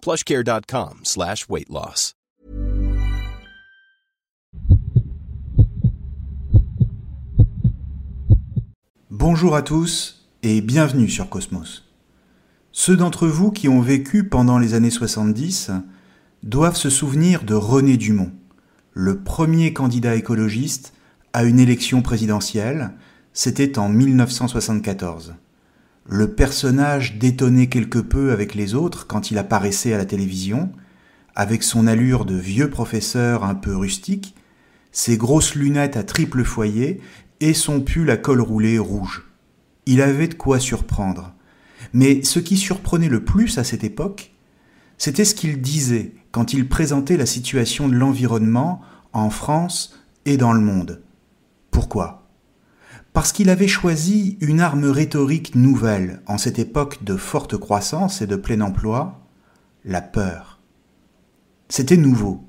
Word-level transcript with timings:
plushcare.com 0.00 1.00
slash 1.04 1.46
weight. 1.48 1.68
Bonjour 9.10 9.56
à 9.56 9.62
tous 9.62 10.28
et 10.42 10.60
bienvenue 10.60 11.08
sur 11.08 11.28
Cosmos. 11.28 11.84
Ceux 12.72 12.96
d'entre 12.96 13.26
vous 13.26 13.50
qui 13.50 13.68
ont 13.68 13.80
vécu 13.80 14.28
pendant 14.28 14.58
les 14.58 14.74
années 14.74 14.90
70 14.90 15.72
doivent 16.42 16.76
se 16.76 16.90
souvenir 16.90 17.42
de 17.42 17.54
René 17.54 17.96
Dumont, 17.96 18.32
le 18.92 19.18
premier 19.18 19.72
candidat 19.72 20.14
écologiste 20.14 20.92
à 21.32 21.44
une 21.44 21.60
élection 21.60 22.02
présidentielle, 22.02 22.92
c'était 23.32 23.78
en 23.78 23.88
1974. 23.88 25.34
Le 26.10 26.32
personnage 26.32 27.18
détonnait 27.18 27.66
quelque 27.66 27.98
peu 27.98 28.32
avec 28.32 28.54
les 28.54 28.74
autres 28.74 29.06
quand 29.06 29.30
il 29.30 29.36
apparaissait 29.36 29.92
à 29.92 29.98
la 29.98 30.06
télévision, 30.06 30.72
avec 31.34 31.62
son 31.62 31.86
allure 31.86 32.24
de 32.24 32.34
vieux 32.34 32.70
professeur 32.70 33.44
un 33.44 33.54
peu 33.54 33.76
rustique, 33.76 34.34
ses 34.90 35.18
grosses 35.18 35.54
lunettes 35.54 35.98
à 35.98 36.02
triple 36.02 36.44
foyer 36.44 37.02
et 37.40 37.52
son 37.52 37.82
pull 37.82 38.08
à 38.08 38.16
col 38.16 38.40
roulé 38.40 38.78
rouge. 38.78 39.28
Il 39.84 40.00
avait 40.00 40.28
de 40.28 40.34
quoi 40.34 40.58
surprendre. 40.58 41.34
Mais 41.92 42.22
ce 42.24 42.38
qui 42.38 42.56
surprenait 42.56 43.10
le 43.10 43.22
plus 43.22 43.58
à 43.58 43.64
cette 43.64 43.84
époque, 43.84 44.32
c'était 44.96 45.26
ce 45.26 45.34
qu'il 45.34 45.60
disait 45.60 46.14
quand 46.32 46.54
il 46.54 46.70
présentait 46.70 47.18
la 47.18 47.26
situation 47.26 47.86
de 47.86 47.94
l'environnement 47.94 48.80
en 49.12 49.28
France 49.28 49.94
et 50.24 50.38
dans 50.38 50.54
le 50.54 50.60
monde. 50.60 51.02
Pourquoi? 51.70 52.17
Parce 53.18 53.32
qu'il 53.32 53.50
avait 53.50 53.66
choisi 53.66 54.38
une 54.40 54.60
arme 54.60 54.84
rhétorique 54.84 55.56
nouvelle 55.56 56.22
en 56.26 56.38
cette 56.38 56.60
époque 56.60 57.02
de 57.02 57.16
forte 57.16 57.56
croissance 57.56 58.22
et 58.22 58.28
de 58.28 58.36
plein 58.36 58.60
emploi, 58.60 59.26
la 59.84 60.00
peur. 60.00 60.60
C'était 61.68 61.96
nouveau. 61.96 62.44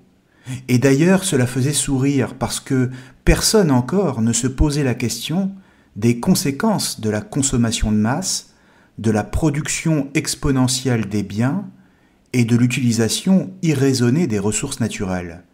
Et 0.68 0.78
d'ailleurs 0.78 1.24
cela 1.24 1.48
faisait 1.48 1.74
sourire 1.74 2.36
parce 2.36 2.60
que 2.60 2.92
personne 3.26 3.72
encore 3.72 4.22
ne 4.22 4.32
se 4.32 4.46
posait 4.46 4.84
la 4.84 4.94
question 4.94 5.52
des 5.96 6.20
conséquences 6.20 7.02
de 7.02 7.10
la 7.10 7.22
consommation 7.22 7.92
de 7.92 7.98
masse, 7.98 8.54
de 9.00 9.10
la 9.10 9.24
production 9.24 10.12
exponentielle 10.14 11.10
des 11.10 11.24
biens 11.24 11.66
et 12.32 12.46
de 12.46 12.56
l'utilisation 12.56 13.52
irraisonnée 13.64 14.28
des 14.28 14.38
ressources 14.38 14.82
naturelles. 14.82 15.46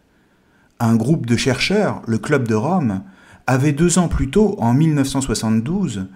Un 0.78 0.94
groupe 0.94 1.24
de 1.24 1.38
chercheurs, 1.38 2.02
le 2.06 2.18
Club 2.18 2.46
de 2.46 2.54
Rome, 2.54 3.02
avait 3.46 3.72
deux 3.72 3.98
ans 3.98 4.08
plus 4.08 4.30
tôt, 4.30 4.56
en 4.58 4.74
1972, 4.74 6.08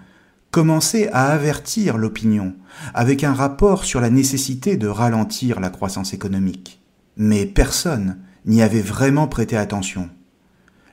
commencé 0.51 1.07
à 1.13 1.27
avertir 1.27 1.97
l'opinion 1.97 2.53
avec 2.93 3.23
un 3.23 3.33
rapport 3.33 3.85
sur 3.85 4.01
la 4.01 4.09
nécessité 4.09 4.75
de 4.75 4.87
ralentir 4.87 5.59
la 5.59 5.69
croissance 5.69 6.13
économique. 6.13 6.81
Mais 7.15 7.45
personne 7.45 8.17
n'y 8.45 8.61
avait 8.61 8.81
vraiment 8.81 9.27
prêté 9.27 9.55
attention. 9.55 10.09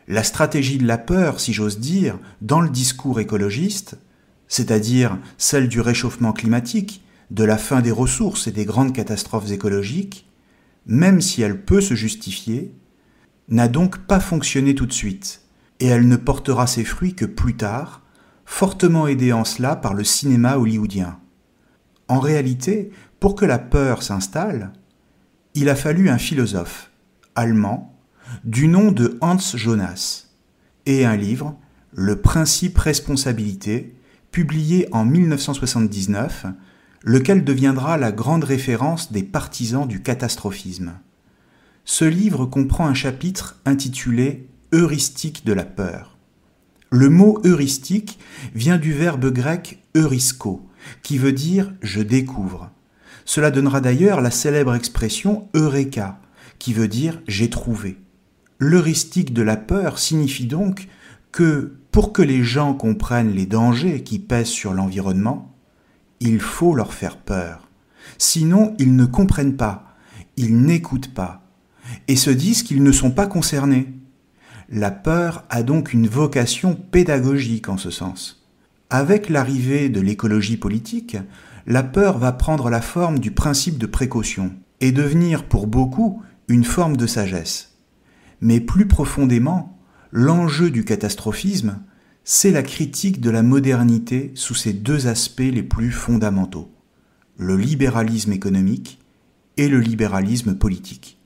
La 0.06 0.22
stratégie 0.22 0.78
de 0.78 0.86
la 0.86 0.96
peur, 0.96 1.40
si 1.40 1.52
j'ose 1.52 1.80
dire, 1.80 2.18
dans 2.40 2.60
le 2.60 2.70
discours 2.70 3.20
écologiste, 3.20 3.98
c'est-à-dire 4.46 5.18
celle 5.36 5.68
du 5.68 5.80
réchauffement 5.80 6.32
climatique, 6.32 7.04
de 7.30 7.44
la 7.44 7.58
fin 7.58 7.82
des 7.82 7.90
ressources 7.90 8.46
et 8.46 8.52
des 8.52 8.64
grandes 8.64 8.94
catastrophes 8.94 9.50
écologiques, 9.50 10.26
même 10.86 11.20
si 11.20 11.42
elle 11.42 11.62
peut 11.62 11.82
se 11.82 11.94
justifier, 11.94 12.74
n'a 13.48 13.68
donc 13.68 13.98
pas 13.98 14.20
fonctionné 14.20 14.74
tout 14.74 14.86
de 14.86 14.92
suite, 14.92 15.42
et 15.80 15.86
elle 15.86 16.08
ne 16.08 16.16
portera 16.16 16.66
ses 16.66 16.84
fruits 16.84 17.14
que 17.14 17.24
plus 17.24 17.56
tard, 17.56 18.02
fortement 18.44 19.06
aidée 19.06 19.32
en 19.32 19.44
cela 19.44 19.76
par 19.76 19.94
le 19.94 20.04
cinéma 20.04 20.56
hollywoodien. 20.56 21.18
En 22.08 22.20
réalité, 22.20 22.90
pour 23.20 23.34
que 23.34 23.44
la 23.44 23.58
peur 23.58 24.02
s'installe, 24.02 24.72
il 25.54 25.68
a 25.68 25.76
fallu 25.76 26.08
un 26.08 26.18
philosophe, 26.18 26.90
allemand, 27.34 27.94
du 28.44 28.68
nom 28.68 28.92
de 28.92 29.18
Hans 29.20 29.38
Jonas, 29.38 30.26
et 30.86 31.04
un 31.04 31.16
livre, 31.16 31.56
Le 31.92 32.20
principe 32.20 32.78
responsabilité, 32.78 33.94
publié 34.30 34.88
en 34.92 35.04
1979, 35.04 36.46
lequel 37.02 37.44
deviendra 37.44 37.96
la 37.96 38.12
grande 38.12 38.44
référence 38.44 39.10
des 39.10 39.22
partisans 39.22 39.86
du 39.86 40.02
catastrophisme. 40.02 40.92
Ce 41.84 42.04
livre 42.04 42.44
comprend 42.44 42.86
un 42.86 42.94
chapitre 42.94 43.60
intitulé 43.64 44.48
Heuristique 44.74 45.46
de 45.46 45.54
la 45.54 45.64
peur. 45.64 46.18
Le 46.90 47.08
mot 47.08 47.40
heuristique 47.46 48.18
vient 48.54 48.76
du 48.76 48.92
verbe 48.92 49.32
grec 49.32 49.82
eurisko, 49.96 50.68
qui 51.02 51.16
veut 51.16 51.32
dire 51.32 51.72
je 51.80 52.02
découvre. 52.02 52.70
Cela 53.24 53.50
donnera 53.50 53.80
d'ailleurs 53.80 54.20
la 54.20 54.30
célèbre 54.30 54.74
expression 54.74 55.48
eureka, 55.54 56.20
qui 56.58 56.74
veut 56.74 56.86
dire 56.86 57.22
j'ai 57.26 57.48
trouvé. 57.48 57.96
L'heuristique 58.58 59.32
de 59.32 59.40
la 59.40 59.56
peur 59.56 59.98
signifie 59.98 60.46
donc 60.46 60.88
que 61.32 61.78
pour 61.90 62.12
que 62.12 62.20
les 62.20 62.44
gens 62.44 62.74
comprennent 62.74 63.32
les 63.32 63.46
dangers 63.46 64.02
qui 64.02 64.18
pèsent 64.18 64.48
sur 64.48 64.74
l'environnement, 64.74 65.56
il 66.20 66.40
faut 66.40 66.74
leur 66.74 66.92
faire 66.92 67.16
peur. 67.16 67.70
Sinon, 68.18 68.74
ils 68.78 68.94
ne 68.94 69.06
comprennent 69.06 69.56
pas, 69.56 69.96
ils 70.36 70.60
n'écoutent 70.60 71.14
pas, 71.14 71.42
et 72.06 72.16
se 72.16 72.28
disent 72.28 72.62
qu'ils 72.62 72.82
ne 72.82 72.92
sont 72.92 73.12
pas 73.12 73.26
concernés. 73.26 73.94
La 74.70 74.90
peur 74.90 75.44
a 75.48 75.62
donc 75.62 75.94
une 75.94 76.08
vocation 76.08 76.74
pédagogique 76.74 77.70
en 77.70 77.78
ce 77.78 77.90
sens. 77.90 78.46
Avec 78.90 79.30
l'arrivée 79.30 79.88
de 79.88 80.00
l'écologie 80.00 80.58
politique, 80.58 81.16
la 81.66 81.82
peur 81.82 82.18
va 82.18 82.32
prendre 82.32 82.68
la 82.68 82.82
forme 82.82 83.18
du 83.18 83.30
principe 83.30 83.78
de 83.78 83.86
précaution 83.86 84.52
et 84.80 84.92
devenir 84.92 85.44
pour 85.44 85.68
beaucoup 85.68 86.22
une 86.48 86.64
forme 86.64 86.98
de 86.98 87.06
sagesse. 87.06 87.78
Mais 88.42 88.60
plus 88.60 88.86
profondément, 88.86 89.78
l'enjeu 90.12 90.70
du 90.70 90.84
catastrophisme, 90.84 91.78
c'est 92.24 92.50
la 92.50 92.62
critique 92.62 93.22
de 93.22 93.30
la 93.30 93.42
modernité 93.42 94.32
sous 94.34 94.54
ses 94.54 94.74
deux 94.74 95.06
aspects 95.06 95.40
les 95.40 95.62
plus 95.62 95.92
fondamentaux, 95.92 96.70
le 97.38 97.56
libéralisme 97.56 98.32
économique 98.32 98.98
et 99.56 99.68
le 99.68 99.80
libéralisme 99.80 100.56
politique. 100.56 101.18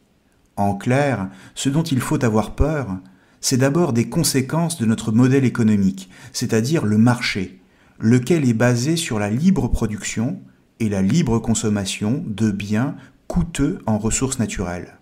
En 0.54 0.76
clair, 0.76 1.28
ce 1.56 1.68
dont 1.68 1.82
il 1.82 2.00
faut 2.00 2.24
avoir 2.24 2.54
peur, 2.54 2.98
c'est 3.42 3.58
d'abord 3.58 3.92
des 3.92 4.08
conséquences 4.08 4.78
de 4.78 4.86
notre 4.86 5.12
modèle 5.12 5.44
économique, 5.44 6.08
c'est-à-dire 6.32 6.86
le 6.86 6.96
marché, 6.96 7.60
lequel 7.98 8.48
est 8.48 8.54
basé 8.54 8.96
sur 8.96 9.18
la 9.18 9.28
libre 9.28 9.68
production 9.68 10.40
et 10.80 10.88
la 10.88 11.02
libre 11.02 11.38
consommation 11.38 12.24
de 12.26 12.50
biens 12.50 12.96
coûteux 13.26 13.80
en 13.86 13.98
ressources 13.98 14.38
naturelles. 14.38 14.98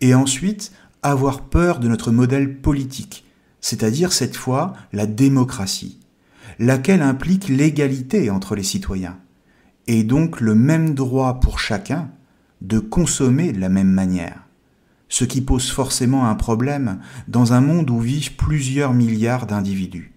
Et 0.00 0.14
ensuite, 0.14 0.72
avoir 1.02 1.42
peur 1.42 1.80
de 1.80 1.88
notre 1.88 2.12
modèle 2.12 2.58
politique, 2.60 3.26
c'est-à-dire 3.60 4.12
cette 4.12 4.36
fois 4.36 4.74
la 4.92 5.06
démocratie, 5.06 5.98
laquelle 6.58 7.02
implique 7.02 7.48
l'égalité 7.48 8.30
entre 8.30 8.54
les 8.54 8.62
citoyens, 8.62 9.18
et 9.86 10.04
donc 10.04 10.40
le 10.40 10.54
même 10.54 10.94
droit 10.94 11.40
pour 11.40 11.58
chacun 11.58 12.10
de 12.60 12.78
consommer 12.78 13.52
de 13.52 13.60
la 13.60 13.70
même 13.70 13.90
manière, 13.90 14.46
ce 15.10 15.24
qui 15.24 15.42
pose 15.42 15.70
forcément 15.70 16.26
un 16.26 16.34
problème 16.36 17.00
dans 17.28 17.52
un 17.52 17.60
monde 17.60 17.90
où 17.90 17.98
vivent 17.98 18.36
plusieurs 18.36 18.94
milliards 18.94 19.46
d'individus. 19.46 20.14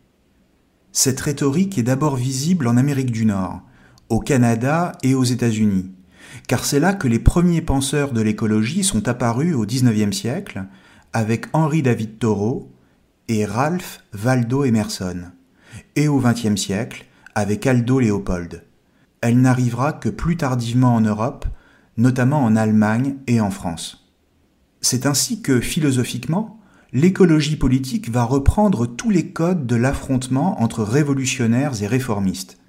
Cette 0.93 1.19
rhétorique 1.19 1.77
est 1.77 1.83
d'abord 1.83 2.15
visible 2.15 2.67
en 2.67 2.77
Amérique 2.77 3.11
du 3.11 3.25
Nord, 3.25 3.63
au 4.09 4.19
Canada 4.19 4.93
et 5.01 5.15
aux 5.15 5.23
États-Unis, 5.23 5.91
car 6.47 6.63
c'est 6.63 6.79
là 6.79 6.93
que 6.93 7.07
les 7.07 7.19
premiers 7.19 7.63
penseurs 7.63 8.13
de 8.13 8.21
l'écologie 8.21 8.83
sont 8.83 9.07
apparus 9.07 9.55
au 9.55 9.65
XIXe 9.65 10.15
siècle, 10.15 10.65
avec 11.11 11.47
Henri 11.53 11.81
David 11.81 12.19
Thoreau 12.19 12.71
et 13.27 13.45
Ralph 13.45 14.03
Waldo 14.23 14.63
Emerson, 14.63 15.31
et 15.95 16.07
au 16.07 16.19
XXe 16.19 16.55
siècle 16.55 17.05
avec 17.33 17.65
Aldo 17.65 17.99
Leopold. 17.99 18.63
Elle 19.21 19.41
n'arrivera 19.41 19.93
que 19.93 20.09
plus 20.09 20.37
tardivement 20.37 20.93
en 20.93 21.01
Europe, 21.01 21.47
notamment 21.97 22.43
en 22.43 22.55
Allemagne 22.55 23.15
et 23.25 23.41
en 23.41 23.49
France. 23.49 24.02
C'est 24.85 25.05
ainsi 25.05 25.41
que, 25.41 25.61
philosophiquement, 25.61 26.59
l'écologie 26.91 27.55
politique 27.55 28.11
va 28.11 28.25
reprendre 28.25 28.85
tous 28.85 29.09
les 29.09 29.29
codes 29.29 29.65
de 29.65 29.77
l'affrontement 29.77 30.61
entre 30.61 30.83
révolutionnaires 30.83 31.81
et 31.81 31.87
réformistes. 31.87 32.59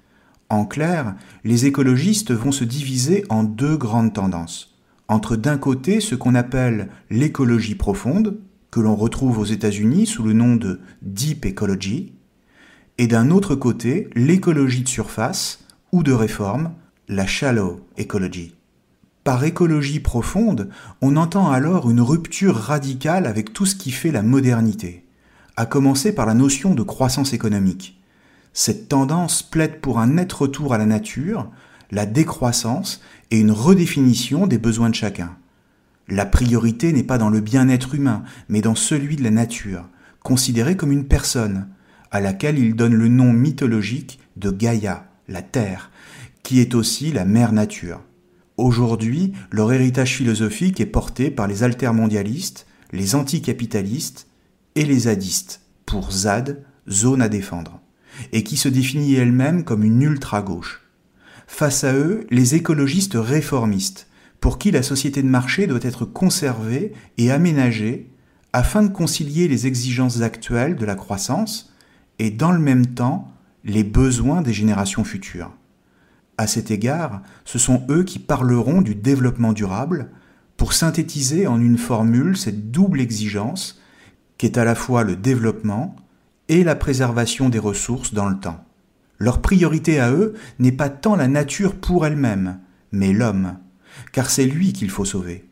En 0.49 0.65
clair, 0.65 1.15
les 1.43 1.65
écologistes 1.65 2.31
vont 2.31 2.53
se 2.53 2.63
diviser 2.63 3.25
en 3.29 3.43
deux 3.43 3.75
grandes 3.75 4.13
tendances. 4.13 4.77
Entre 5.09 5.35
d'un 5.35 5.57
côté 5.57 5.99
ce 5.99 6.15
qu'on 6.15 6.35
appelle 6.35 6.89
l'écologie 7.09 7.75
profonde, 7.75 8.39
que 8.71 8.79
l'on 8.79 8.95
retrouve 8.95 9.37
aux 9.37 9.45
États-Unis 9.45 10.05
sous 10.05 10.23
le 10.23 10.33
nom 10.33 10.55
de 10.55 10.79
Deep 11.01 11.45
Ecology, 11.45 12.13
et 12.97 13.07
d'un 13.07 13.29
autre 13.29 13.55
côté 13.55 14.09
l'écologie 14.15 14.83
de 14.83 14.87
surface 14.87 15.65
ou 15.91 16.01
de 16.01 16.13
réforme, 16.13 16.71
la 17.09 17.27
Shallow 17.27 17.81
Ecology. 17.99 18.55
Par 19.25 19.43
écologie 19.43 20.01
profonde, 20.01 20.69
on 21.01 21.15
entend 21.15 21.49
alors 21.49 21.89
une 21.89 21.99
rupture 21.99 22.55
radicale 22.55 23.25
avec 23.25 23.53
tout 23.53 23.65
ce 23.65 23.75
qui 23.75 23.89
fait 23.89 24.11
la 24.11 24.21
modernité, 24.21 25.03
à 25.57 25.65
commencer 25.65 26.13
par 26.13 26.27
la 26.27 26.35
notion 26.35 26.75
de 26.75 26.83
croissance 26.83 27.33
économique. 27.33 27.99
Cette 28.53 28.87
tendance 28.87 29.41
plaide 29.41 29.81
pour 29.81 29.97
un 29.97 30.05
net 30.05 30.31
retour 30.31 30.75
à 30.75 30.77
la 30.77 30.85
nature, 30.85 31.49
la 31.89 32.05
décroissance 32.05 33.01
et 33.31 33.39
une 33.39 33.49
redéfinition 33.49 34.45
des 34.45 34.59
besoins 34.59 34.91
de 34.91 34.95
chacun. 34.95 35.35
La 36.07 36.27
priorité 36.27 36.93
n'est 36.93 37.01
pas 37.01 37.17
dans 37.17 37.31
le 37.31 37.39
bien-être 37.39 37.95
humain, 37.95 38.21
mais 38.47 38.61
dans 38.61 38.75
celui 38.75 39.15
de 39.15 39.23
la 39.23 39.31
nature, 39.31 39.89
considérée 40.21 40.77
comme 40.77 40.91
une 40.91 41.07
personne, 41.07 41.67
à 42.11 42.21
laquelle 42.21 42.59
il 42.59 42.75
donne 42.75 42.93
le 42.93 43.07
nom 43.07 43.33
mythologique 43.33 44.19
de 44.37 44.51
Gaïa, 44.51 45.07
la 45.27 45.41
Terre, 45.41 45.89
qui 46.43 46.59
est 46.59 46.75
aussi 46.75 47.11
la 47.11 47.25
mère 47.25 47.53
nature. 47.53 48.01
Aujourd'hui, 48.57 49.33
leur 49.51 49.73
héritage 49.73 50.15
philosophique 50.15 50.79
est 50.79 50.85
porté 50.85 51.29
par 51.29 51.47
les 51.47 51.63
altermondialistes, 51.63 52.65
les 52.93 53.15
anticapitalistes 53.15 54.27
et 54.75 54.85
les 54.85 54.99
zadistes, 54.99 55.61
pour 55.85 56.11
ZAD, 56.11 56.63
zone 56.89 57.21
à 57.21 57.27
défendre, 57.27 57.81
et 58.31 58.43
qui 58.43 58.55
se 58.55 58.69
définit 58.69 59.15
elle-même 59.15 59.63
comme 59.65 59.83
une 59.83 60.01
ultra-gauche. 60.01 60.83
Face 61.47 61.83
à 61.83 61.93
eux, 61.93 62.25
les 62.29 62.55
écologistes 62.55 63.17
réformistes, 63.17 64.07
pour 64.39 64.57
qui 64.57 64.71
la 64.71 64.83
société 64.83 65.21
de 65.21 65.27
marché 65.27 65.67
doit 65.67 65.79
être 65.81 66.05
conservée 66.05 66.93
et 67.17 67.31
aménagée 67.31 68.09
afin 68.53 68.83
de 68.83 68.89
concilier 68.89 69.47
les 69.47 69.67
exigences 69.67 70.21
actuelles 70.21 70.77
de 70.77 70.85
la 70.85 70.95
croissance 70.95 71.73
et 72.19 72.31
dans 72.31 72.51
le 72.51 72.59
même 72.59 72.85
temps 72.85 73.33
les 73.65 73.83
besoins 73.83 74.41
des 74.41 74.53
générations 74.53 75.03
futures. 75.03 75.51
À 76.37 76.47
cet 76.47 76.69
égard, 76.69 77.21
ce 77.45 77.57
sont 77.57 77.85
eux 77.89 78.03
qui 78.03 78.19
parleront 78.19 78.81
du 78.81 78.93
développement 78.93 79.53
durable 79.53 80.09
pour 80.57 80.73
synthétiser 80.73 81.47
en 81.47 81.59
une 81.59 81.77
formule 81.77 82.37
cette 82.37 82.71
double 82.71 82.99
exigence 82.99 83.81
qu'est 84.37 84.57
à 84.57 84.65
la 84.65 84.75
fois 84.75 85.03
le 85.03 85.15
développement 85.15 85.95
et 86.49 86.63
la 86.63 86.75
préservation 86.75 87.49
des 87.49 87.59
ressources 87.59 88.13
dans 88.13 88.27
le 88.27 88.37
temps. 88.37 88.63
Leur 89.17 89.41
priorité 89.41 89.99
à 89.99 90.11
eux 90.11 90.33
n'est 90.59 90.73
pas 90.73 90.89
tant 90.89 91.15
la 91.15 91.27
nature 91.27 91.75
pour 91.75 92.05
elle-même, 92.05 92.59
mais 92.91 93.13
l'homme, 93.13 93.57
car 94.11 94.29
c'est 94.29 94.45
lui 94.45 94.73
qu'il 94.73 94.89
faut 94.89 95.05
sauver. 95.05 95.45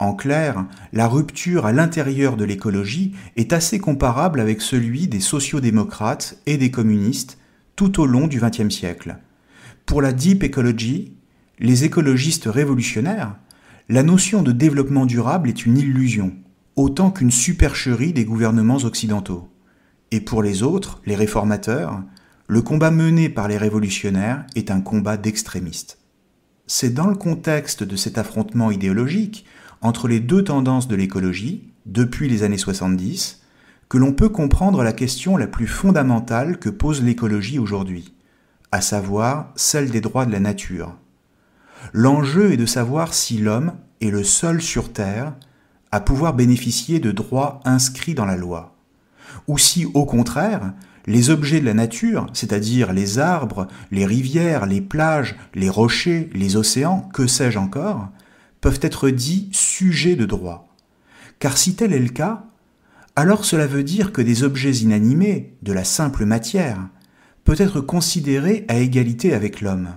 En 0.00 0.14
clair, 0.14 0.66
la 0.92 1.08
rupture 1.08 1.66
à 1.66 1.72
l'intérieur 1.72 2.36
de 2.36 2.44
l'écologie 2.44 3.14
est 3.36 3.52
assez 3.52 3.78
comparable 3.78 4.40
avec 4.40 4.62
celui 4.62 5.08
des 5.08 5.20
sociodémocrates 5.20 6.38
et 6.46 6.56
des 6.56 6.70
communistes 6.70 7.38
tout 7.76 8.00
au 8.00 8.06
long 8.06 8.26
du 8.26 8.40
XXe 8.40 8.74
siècle. 8.74 9.18
Pour 9.88 10.02
la 10.02 10.12
Deep 10.12 10.44
Ecology, 10.44 11.14
les 11.58 11.84
écologistes 11.84 12.44
révolutionnaires, 12.44 13.36
la 13.88 14.02
notion 14.02 14.42
de 14.42 14.52
développement 14.52 15.06
durable 15.06 15.48
est 15.48 15.64
une 15.64 15.78
illusion, 15.78 16.34
autant 16.76 17.10
qu'une 17.10 17.30
supercherie 17.30 18.12
des 18.12 18.26
gouvernements 18.26 18.84
occidentaux. 18.84 19.48
Et 20.10 20.20
pour 20.20 20.42
les 20.42 20.62
autres, 20.62 21.00
les 21.06 21.14
réformateurs, 21.14 22.02
le 22.48 22.60
combat 22.60 22.90
mené 22.90 23.30
par 23.30 23.48
les 23.48 23.56
révolutionnaires 23.56 24.44
est 24.54 24.70
un 24.70 24.82
combat 24.82 25.16
d'extrémistes. 25.16 25.96
C'est 26.66 26.92
dans 26.92 27.06
le 27.06 27.16
contexte 27.16 27.82
de 27.82 27.96
cet 27.96 28.18
affrontement 28.18 28.70
idéologique 28.70 29.46
entre 29.80 30.06
les 30.06 30.20
deux 30.20 30.44
tendances 30.44 30.88
de 30.88 30.96
l'écologie, 30.96 31.72
depuis 31.86 32.28
les 32.28 32.42
années 32.42 32.58
70, 32.58 33.40
que 33.88 33.96
l'on 33.96 34.12
peut 34.12 34.28
comprendre 34.28 34.82
la 34.82 34.92
question 34.92 35.38
la 35.38 35.46
plus 35.46 35.66
fondamentale 35.66 36.58
que 36.58 36.68
pose 36.68 37.02
l'écologie 37.02 37.58
aujourd'hui 37.58 38.12
à 38.72 38.80
savoir 38.80 39.52
celle 39.56 39.90
des 39.90 40.00
droits 40.00 40.26
de 40.26 40.32
la 40.32 40.40
nature. 40.40 40.96
L'enjeu 41.92 42.52
est 42.52 42.56
de 42.56 42.66
savoir 42.66 43.14
si 43.14 43.38
l'homme 43.38 43.72
est 44.00 44.10
le 44.10 44.24
seul 44.24 44.60
sur 44.60 44.92
Terre 44.92 45.34
à 45.90 46.00
pouvoir 46.00 46.34
bénéficier 46.34 47.00
de 47.00 47.12
droits 47.12 47.60
inscrits 47.64 48.14
dans 48.14 48.26
la 48.26 48.36
loi, 48.36 48.76
ou 49.46 49.58
si 49.58 49.86
au 49.86 50.04
contraire 50.04 50.72
les 51.06 51.30
objets 51.30 51.60
de 51.60 51.64
la 51.64 51.72
nature, 51.72 52.26
c'est-à-dire 52.34 52.92
les 52.92 53.18
arbres, 53.18 53.66
les 53.90 54.04
rivières, 54.04 54.66
les 54.66 54.82
plages, 54.82 55.36
les 55.54 55.70
rochers, 55.70 56.28
les 56.34 56.56
océans, 56.56 57.08
que 57.14 57.26
sais-je 57.26 57.58
encore, 57.58 58.10
peuvent 58.60 58.80
être 58.82 59.08
dits 59.08 59.48
sujets 59.52 60.16
de 60.16 60.26
droit. 60.26 60.68
Car 61.38 61.56
si 61.56 61.74
tel 61.74 61.94
est 61.94 61.98
le 61.98 62.10
cas, 62.10 62.44
alors 63.16 63.46
cela 63.46 63.66
veut 63.66 63.84
dire 63.84 64.12
que 64.12 64.20
des 64.20 64.42
objets 64.42 64.76
inanimés, 64.76 65.54
de 65.62 65.72
la 65.72 65.84
simple 65.84 66.26
matière, 66.26 66.78
peut 67.48 67.56
être 67.56 67.80
considéré 67.80 68.66
à 68.68 68.76
égalité 68.76 69.32
avec 69.32 69.62
l'homme. 69.62 69.94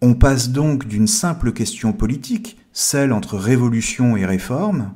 On 0.00 0.14
passe 0.14 0.48
donc 0.48 0.88
d'une 0.88 1.06
simple 1.06 1.52
question 1.52 1.92
politique, 1.92 2.56
celle 2.72 3.12
entre 3.12 3.36
révolution 3.36 4.16
et 4.16 4.24
réforme, 4.24 4.94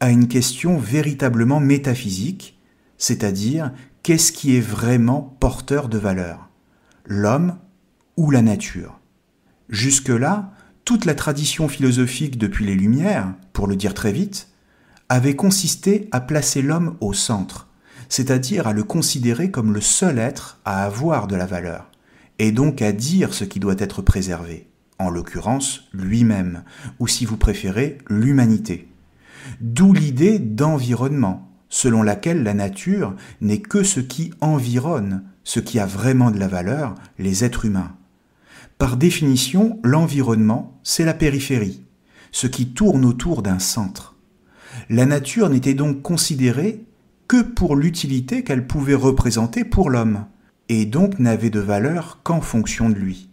à 0.00 0.10
une 0.10 0.28
question 0.28 0.76
véritablement 0.76 1.58
métaphysique, 1.58 2.60
c'est-à-dire 2.98 3.72
qu'est-ce 4.02 4.30
qui 4.30 4.54
est 4.54 4.60
vraiment 4.60 5.34
porteur 5.40 5.88
de 5.88 5.96
valeur 5.96 6.50
L'homme 7.06 7.56
ou 8.18 8.30
la 8.30 8.42
nature 8.42 9.00
Jusque-là, 9.70 10.52
toute 10.84 11.06
la 11.06 11.14
tradition 11.14 11.68
philosophique 11.68 12.36
depuis 12.36 12.66
les 12.66 12.74
Lumières, 12.74 13.32
pour 13.54 13.68
le 13.68 13.76
dire 13.76 13.94
très 13.94 14.12
vite, 14.12 14.48
avait 15.08 15.34
consisté 15.34 16.10
à 16.12 16.20
placer 16.20 16.60
l'homme 16.60 16.98
au 17.00 17.14
centre, 17.14 17.69
c'est-à-dire 18.10 18.66
à 18.66 18.74
le 18.74 18.84
considérer 18.84 19.50
comme 19.50 19.72
le 19.72 19.80
seul 19.80 20.18
être 20.18 20.58
à 20.66 20.84
avoir 20.84 21.28
de 21.28 21.36
la 21.36 21.46
valeur, 21.46 21.90
et 22.38 22.52
donc 22.52 22.82
à 22.82 22.92
dire 22.92 23.32
ce 23.32 23.44
qui 23.44 23.60
doit 23.60 23.76
être 23.78 24.02
préservé, 24.02 24.68
en 24.98 25.08
l'occurrence 25.08 25.88
lui-même, 25.94 26.64
ou 26.98 27.06
si 27.06 27.24
vous 27.24 27.38
préférez, 27.38 27.98
l'humanité. 28.08 28.88
D'où 29.60 29.94
l'idée 29.94 30.38
d'environnement, 30.38 31.48
selon 31.68 32.02
laquelle 32.02 32.42
la 32.42 32.52
nature 32.52 33.14
n'est 33.40 33.60
que 33.60 33.84
ce 33.84 34.00
qui 34.00 34.32
environne, 34.40 35.22
ce 35.44 35.60
qui 35.60 35.78
a 35.78 35.86
vraiment 35.86 36.32
de 36.32 36.38
la 36.38 36.48
valeur, 36.48 36.96
les 37.18 37.44
êtres 37.44 37.64
humains. 37.64 37.94
Par 38.76 38.96
définition, 38.96 39.78
l'environnement, 39.84 40.80
c'est 40.82 41.04
la 41.04 41.14
périphérie, 41.14 41.84
ce 42.32 42.48
qui 42.48 42.72
tourne 42.72 43.04
autour 43.04 43.42
d'un 43.42 43.60
centre. 43.60 44.16
La 44.88 45.06
nature 45.06 45.48
n'était 45.48 45.74
donc 45.74 46.02
considérée 46.02 46.84
que 47.30 47.42
pour 47.42 47.76
l'utilité 47.76 48.42
qu'elle 48.42 48.66
pouvait 48.66 48.92
représenter 48.92 49.62
pour 49.62 49.88
l'homme, 49.88 50.24
et 50.68 50.84
donc 50.84 51.20
n'avait 51.20 51.48
de 51.48 51.60
valeur 51.60 52.18
qu'en 52.24 52.40
fonction 52.40 52.90
de 52.90 52.96
lui. 52.96 53.30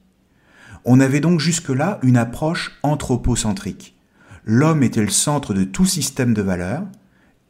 On 0.85 0.99
avait 0.99 1.19
donc 1.19 1.39
jusque-là 1.39 1.97
une 2.03 2.15
approche 2.15 2.77
anthropocentrique. 2.83 3.97
L'homme 4.45 4.83
était 4.83 5.01
le 5.01 5.09
centre 5.09 5.55
de 5.55 5.63
tout 5.63 5.87
système 5.87 6.35
de 6.35 6.43
valeurs, 6.43 6.83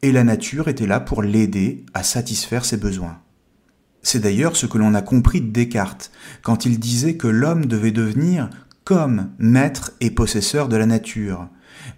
et 0.00 0.10
la 0.10 0.24
nature 0.24 0.68
était 0.68 0.86
là 0.86 1.00
pour 1.00 1.22
l'aider 1.22 1.84
à 1.92 2.02
satisfaire 2.02 2.64
ses 2.64 2.78
besoins. 2.78 3.18
C'est 4.00 4.20
d'ailleurs 4.20 4.56
ce 4.56 4.64
que 4.64 4.78
l'on 4.78 4.94
a 4.94 5.02
compris 5.02 5.42
de 5.42 5.50
Descartes, 5.50 6.10
quand 6.40 6.64
il 6.64 6.78
disait 6.78 7.18
que 7.18 7.28
l'homme 7.28 7.66
devait 7.66 7.92
devenir 7.92 8.48
comme 8.84 9.32
maître 9.38 9.92
et 10.00 10.10
possesseur 10.10 10.68
de 10.68 10.78
la 10.78 10.86
nature, 10.86 11.46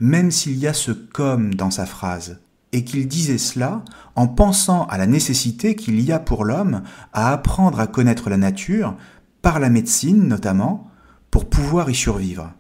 même 0.01 0.33
s'il 0.33 0.59
y 0.59 0.67
a 0.67 0.75
ce 0.75 0.91
comme 0.91 1.55
dans 1.55 1.71
sa 1.71 1.87
phrase 1.87 2.41
et 2.73 2.85
qu'il 2.85 3.09
disait 3.09 3.39
cela 3.39 3.85
en 4.15 4.29
pensant 4.29 4.87
à 4.87 4.99
la 4.99 5.07
nécessité 5.07 5.75
qu'il 5.75 6.01
y 6.01 6.13
a 6.13 6.19
pour 6.19 6.45
l'homme 6.45 6.83
à 7.13 7.33
apprendre 7.33 7.81
à 7.81 7.87
connaître 7.87 8.31
la 8.31 8.37
nature, 8.37 8.97
par 9.43 9.59
la 9.59 9.71
médecine 9.71 10.29
notamment, 10.29 10.91
pour 11.31 11.49
pouvoir 11.49 11.91
y 11.91 11.95
survivre. 11.95 12.53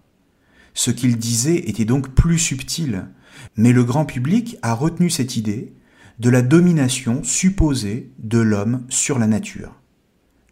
Ce 0.74 0.90
qu'il 0.90 1.16
disait 1.16 1.68
était 1.68 1.84
donc 1.84 2.14
plus 2.14 2.38
subtil, 2.38 3.06
mais 3.56 3.72
le 3.72 3.84
grand 3.84 4.04
public 4.04 4.56
a 4.62 4.74
retenu 4.74 5.10
cette 5.10 5.36
idée 5.36 5.74
de 6.18 6.30
la 6.30 6.42
domination 6.42 7.22
supposée 7.24 8.12
de 8.18 8.38
l'homme 8.38 8.84
sur 8.88 9.18
la 9.18 9.26
nature. 9.26 9.76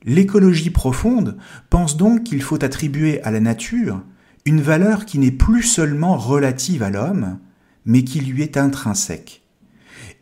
L'écologie 0.05 0.71
profonde 0.71 1.37
pense 1.71 1.97
donc 1.97 2.25
qu'il 2.25 2.43
faut 2.43 2.63
attribuer 2.65 3.23
à 3.23 3.31
la 3.31 3.41
nature 3.41 4.03
une 4.45 4.63
valeur 4.63 5.05
qui 5.05 5.19
n'est 5.19 5.31
plus 5.31 5.63
seulement 5.63 6.17
relative 6.17 6.83
à 6.83 6.91
l'homme, 6.91 7.39
mais 7.85 8.05
qui 8.05 8.21
lui 8.21 8.43
est 8.43 8.57
intrinsèque, 8.57 9.38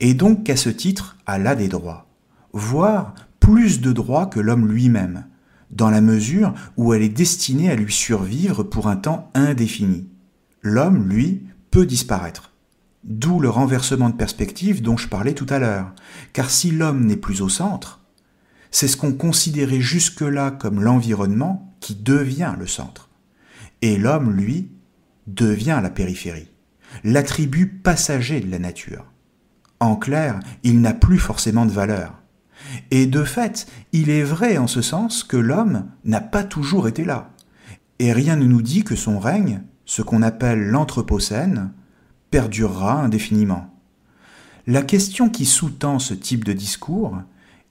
et 0.00 0.14
donc 0.14 0.44
qu'à 0.44 0.56
ce 0.56 0.68
titre, 0.68 1.16
elle 1.26 1.46
a 1.46 1.54
des 1.54 1.68
droits, 1.68 2.08
voire 2.52 3.14
plus 3.40 3.80
de 3.80 3.92
droits 3.92 4.26
que 4.26 4.40
l'homme 4.40 4.68
lui-même, 4.68 5.26
dans 5.70 5.90
la 5.90 6.00
mesure 6.00 6.54
où 6.76 6.94
elle 6.94 7.02
est 7.02 7.08
destinée 7.08 7.70
à 7.70 7.76
lui 7.76 7.92
survivre 7.92 8.62
pour 8.62 8.88
un 8.88 8.96
temps 8.96 9.30
indéfini. 9.34 10.08
L'homme, 10.62 11.08
lui, 11.08 11.44
peut 11.70 11.86
disparaître. 11.86 12.52
D'où 13.04 13.38
le 13.38 13.48
renversement 13.48 14.10
de 14.10 14.16
perspective 14.16 14.82
dont 14.82 14.96
je 14.96 15.08
parlais 15.08 15.34
tout 15.34 15.46
à 15.48 15.58
l'heure, 15.58 15.92
car 16.32 16.50
si 16.50 16.70
l'homme 16.70 17.06
n'est 17.06 17.16
plus 17.16 17.40
au 17.40 17.48
centre, 17.48 18.00
c'est 18.70 18.88
ce 18.88 18.96
qu'on 18.96 19.12
considérait 19.12 19.80
jusque-là 19.80 20.50
comme 20.50 20.82
l'environnement 20.82 21.74
qui 21.80 21.94
devient 21.94 22.54
le 22.58 22.66
centre. 22.66 23.08
Et 23.80 23.96
l'homme, 23.96 24.32
lui, 24.32 24.70
devient 25.26 25.80
la 25.82 25.90
périphérie, 25.90 26.48
l'attribut 27.04 27.66
passager 27.66 28.40
de 28.40 28.50
la 28.50 28.58
nature. 28.58 29.04
En 29.80 29.96
clair, 29.96 30.40
il 30.62 30.80
n'a 30.80 30.94
plus 30.94 31.18
forcément 31.18 31.66
de 31.66 31.70
valeur. 31.70 32.14
Et 32.90 33.06
de 33.06 33.24
fait, 33.24 33.66
il 33.92 34.10
est 34.10 34.22
vrai 34.22 34.56
en 34.56 34.66
ce 34.66 34.82
sens 34.82 35.22
que 35.22 35.36
l'homme 35.36 35.86
n'a 36.04 36.20
pas 36.20 36.44
toujours 36.44 36.88
été 36.88 37.04
là. 37.04 37.30
Et 37.98 38.12
rien 38.12 38.36
ne 38.36 38.46
nous 38.46 38.62
dit 38.62 38.84
que 38.84 38.96
son 38.96 39.18
règne, 39.18 39.62
ce 39.84 40.02
qu'on 40.02 40.22
appelle 40.22 40.68
l'Anthropocène, 40.68 41.72
perdurera 42.30 43.02
indéfiniment. 43.02 43.72
La 44.66 44.82
question 44.82 45.28
qui 45.28 45.44
sous-tend 45.44 45.98
ce 45.98 46.12
type 46.12 46.44
de 46.44 46.52
discours 46.52 47.18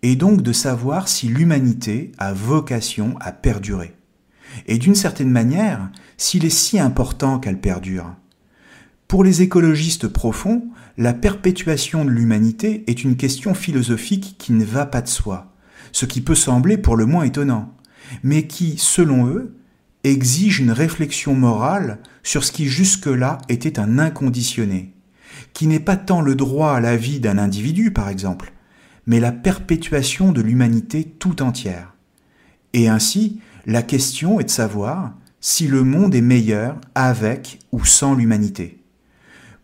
est 0.02 0.16
donc 0.16 0.42
de 0.42 0.54
savoir 0.54 1.08
si 1.08 1.28
l'humanité 1.28 2.12
a 2.18 2.34
vocation 2.34 3.16
à 3.20 3.32
perdurer. 3.32 3.96
Et 4.68 4.78
d'une 4.78 4.96
certaine 4.96 5.30
manière, 5.30 5.90
s'il 6.18 6.46
est 6.46 6.50
si 6.50 6.80
important 6.80 7.40
qu'elle 7.40 7.60
perdure. 7.60 8.16
Pour 9.08 9.24
les 9.24 9.42
écologistes 9.42 10.08
profonds, 10.08 10.70
la 10.98 11.14
perpétuation 11.14 12.06
de 12.06 12.10
l'humanité 12.10 12.84
est 12.88 13.04
une 13.04 13.18
question 13.18 13.54
philosophique 13.54 14.36
qui 14.38 14.54
ne 14.54 14.64
va 14.64 14.86
pas 14.86 15.02
de 15.02 15.10
soi, 15.10 15.54
ce 15.92 16.06
qui 16.06 16.22
peut 16.22 16.36
sembler 16.36 16.78
pour 16.78 16.96
le 16.96 17.06
moins 17.06 17.25
étonnant, 17.25 17.74
mais 18.24 18.48
qui, 18.48 18.75
selon 18.78 19.28
eux, 19.28 19.56
exige 20.06 20.60
une 20.60 20.72
réflexion 20.72 21.34
morale 21.34 22.00
sur 22.24 22.44
ce 22.44 22.52
qui 22.52 22.68
jusque-là 22.68 23.40
était 23.50 23.80
un 23.80 24.00
inconditionné, 24.00 24.94
qui 25.54 25.68
n'est 25.68 25.80
pas 25.80 25.98
tant 25.98 26.22
le 26.22 26.36
droit 26.36 26.72
à 26.72 26.80
la 26.80 26.96
vie 26.96 27.20
d'un 27.20 27.38
individu, 27.38 27.92
par 27.92 28.08
exemple, 28.08 28.54
mais 29.06 29.20
la 29.20 29.34
perpétuation 29.34 30.32
de 30.32 30.42
l'humanité 30.42 31.04
tout 31.04 31.42
entière. 31.42 31.94
Et 32.74 32.88
ainsi, 32.88 33.42
la 33.66 33.82
question 33.82 34.40
est 34.40 34.46
de 34.46 34.50
savoir 34.50 35.14
si 35.42 35.68
le 35.68 35.84
monde 35.84 36.16
est 36.16 36.22
meilleur 36.22 36.80
avec 36.96 37.60
ou 37.72 37.84
sans 37.84 38.16
l'humanité. 38.16 38.85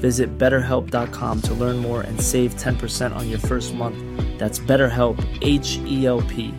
Visit 0.00 0.36
betterhelp.com 0.38 1.42
to 1.42 1.54
learn 1.54 1.76
more 1.76 2.00
and 2.00 2.20
save 2.20 2.54
10% 2.56 3.14
on 3.14 3.28
your 3.30 3.38
first 3.38 3.74
month. 3.74 3.96
That's 4.38 4.58
BetterHelp, 4.58 5.16
H 5.40 5.78
E 5.86 6.06
L 6.06 6.22
P. 6.22 6.54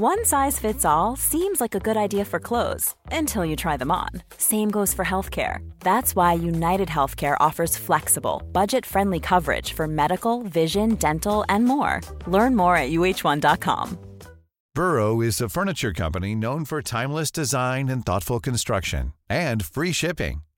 One 0.00 0.24
size 0.24 0.58
fits 0.58 0.84
all 0.84 1.16
seems 1.16 1.60
like 1.60 1.74
a 1.74 1.80
good 1.80 1.96
idea 1.96 2.24
for 2.24 2.40
clothes 2.40 2.94
until 3.12 3.44
you 3.44 3.54
try 3.56 3.76
them 3.76 3.90
on. 3.90 4.08
Same 4.38 4.70
goes 4.70 4.94
for 4.94 5.04
healthcare. 5.04 5.58
That's 5.80 6.16
why 6.16 6.32
United 6.34 6.88
Healthcare 6.88 7.36
offers 7.38 7.76
flexible, 7.76 8.42
budget 8.52 8.86
friendly 8.86 9.20
coverage 9.20 9.72
for 9.74 9.86
medical, 9.86 10.42
vision, 10.44 10.94
dental, 10.94 11.44
and 11.48 11.64
more. 11.64 12.00
Learn 12.26 12.56
more 12.56 12.76
at 12.76 12.90
uh1.com. 12.90 13.98
Burrow 14.74 15.20
is 15.20 15.40
a 15.40 15.48
furniture 15.48 15.92
company 15.92 16.34
known 16.34 16.64
for 16.64 16.80
timeless 16.80 17.30
design 17.30 17.88
and 17.88 18.06
thoughtful 18.06 18.40
construction 18.40 19.12
and 19.28 19.64
free 19.64 19.92
shipping, 19.92 20.42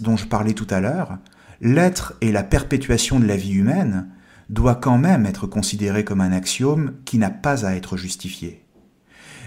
Dont 0.00 0.16
je 0.16 0.26
parlais 0.26 0.54
tout 0.54 0.66
à 0.70 0.80
l'heure, 0.80 1.18
l'être 1.60 2.14
et 2.20 2.32
la 2.32 2.42
perpétuation 2.42 3.20
de 3.20 3.26
la 3.26 3.36
vie 3.36 3.52
humaine 3.54 4.08
doit 4.50 4.74
quand 4.74 4.98
même 4.98 5.26
être 5.26 5.46
considéré 5.46 6.04
comme 6.04 6.20
un 6.20 6.32
axiome 6.32 6.94
qui 7.04 7.18
n'a 7.18 7.30
pas 7.30 7.64
à 7.66 7.74
être 7.74 7.96
justifié. 7.96 8.64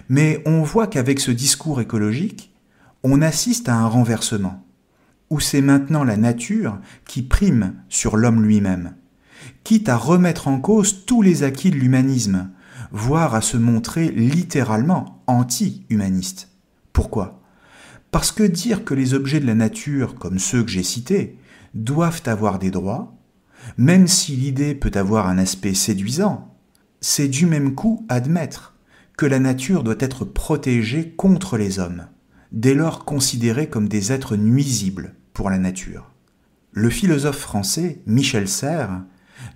Mais 0.09 0.41
on 0.45 0.61
voit 0.63 0.87
qu'avec 0.87 1.19
ce 1.19 1.31
discours 1.31 1.81
écologique, 1.81 2.53
on 3.03 3.21
assiste 3.21 3.69
à 3.69 3.75
un 3.75 3.87
renversement, 3.87 4.65
où 5.29 5.39
c'est 5.39 5.61
maintenant 5.61 6.03
la 6.03 6.17
nature 6.17 6.79
qui 7.05 7.21
prime 7.21 7.75
sur 7.89 8.17
l'homme 8.17 8.43
lui-même, 8.43 8.95
quitte 9.63 9.89
à 9.89 9.97
remettre 9.97 10.47
en 10.47 10.59
cause 10.59 11.05
tous 11.05 11.21
les 11.21 11.43
acquis 11.43 11.71
de 11.71 11.75
l'humanisme, 11.75 12.49
voire 12.91 13.35
à 13.35 13.41
se 13.41 13.57
montrer 13.57 14.09
littéralement 14.09 15.23
anti-humaniste. 15.27 16.49
Pourquoi? 16.93 17.36
Parce 18.17 18.31
que 18.31 18.41
dire 18.41 18.83
que 18.83 18.95
les 18.95 19.13
objets 19.13 19.39
de 19.39 19.45
la 19.45 19.53
nature, 19.53 20.15
comme 20.15 20.39
ceux 20.39 20.63
que 20.63 20.71
j'ai 20.71 20.81
cités, 20.81 21.37
doivent 21.75 22.23
avoir 22.25 22.57
des 22.57 22.71
droits, 22.71 23.15
même 23.77 24.07
si 24.07 24.35
l'idée 24.35 24.73
peut 24.73 24.89
avoir 24.95 25.27
un 25.27 25.37
aspect 25.37 25.75
séduisant, 25.75 26.57
c'est 26.99 27.27
du 27.27 27.45
même 27.45 27.75
coup 27.75 28.07
admettre 28.09 28.73
que 29.17 29.27
la 29.27 29.37
nature 29.37 29.83
doit 29.83 29.99
être 29.99 30.25
protégée 30.25 31.11
contre 31.11 31.57
les 31.57 31.77
hommes, 31.77 32.07
dès 32.51 32.73
lors 32.73 33.05
considérés 33.05 33.69
comme 33.69 33.87
des 33.87 34.11
êtres 34.11 34.35
nuisibles 34.35 35.13
pour 35.33 35.51
la 35.51 35.59
nature. 35.59 36.09
Le 36.71 36.89
philosophe 36.89 37.37
français 37.37 38.01
Michel 38.07 38.47
Serres, 38.47 39.03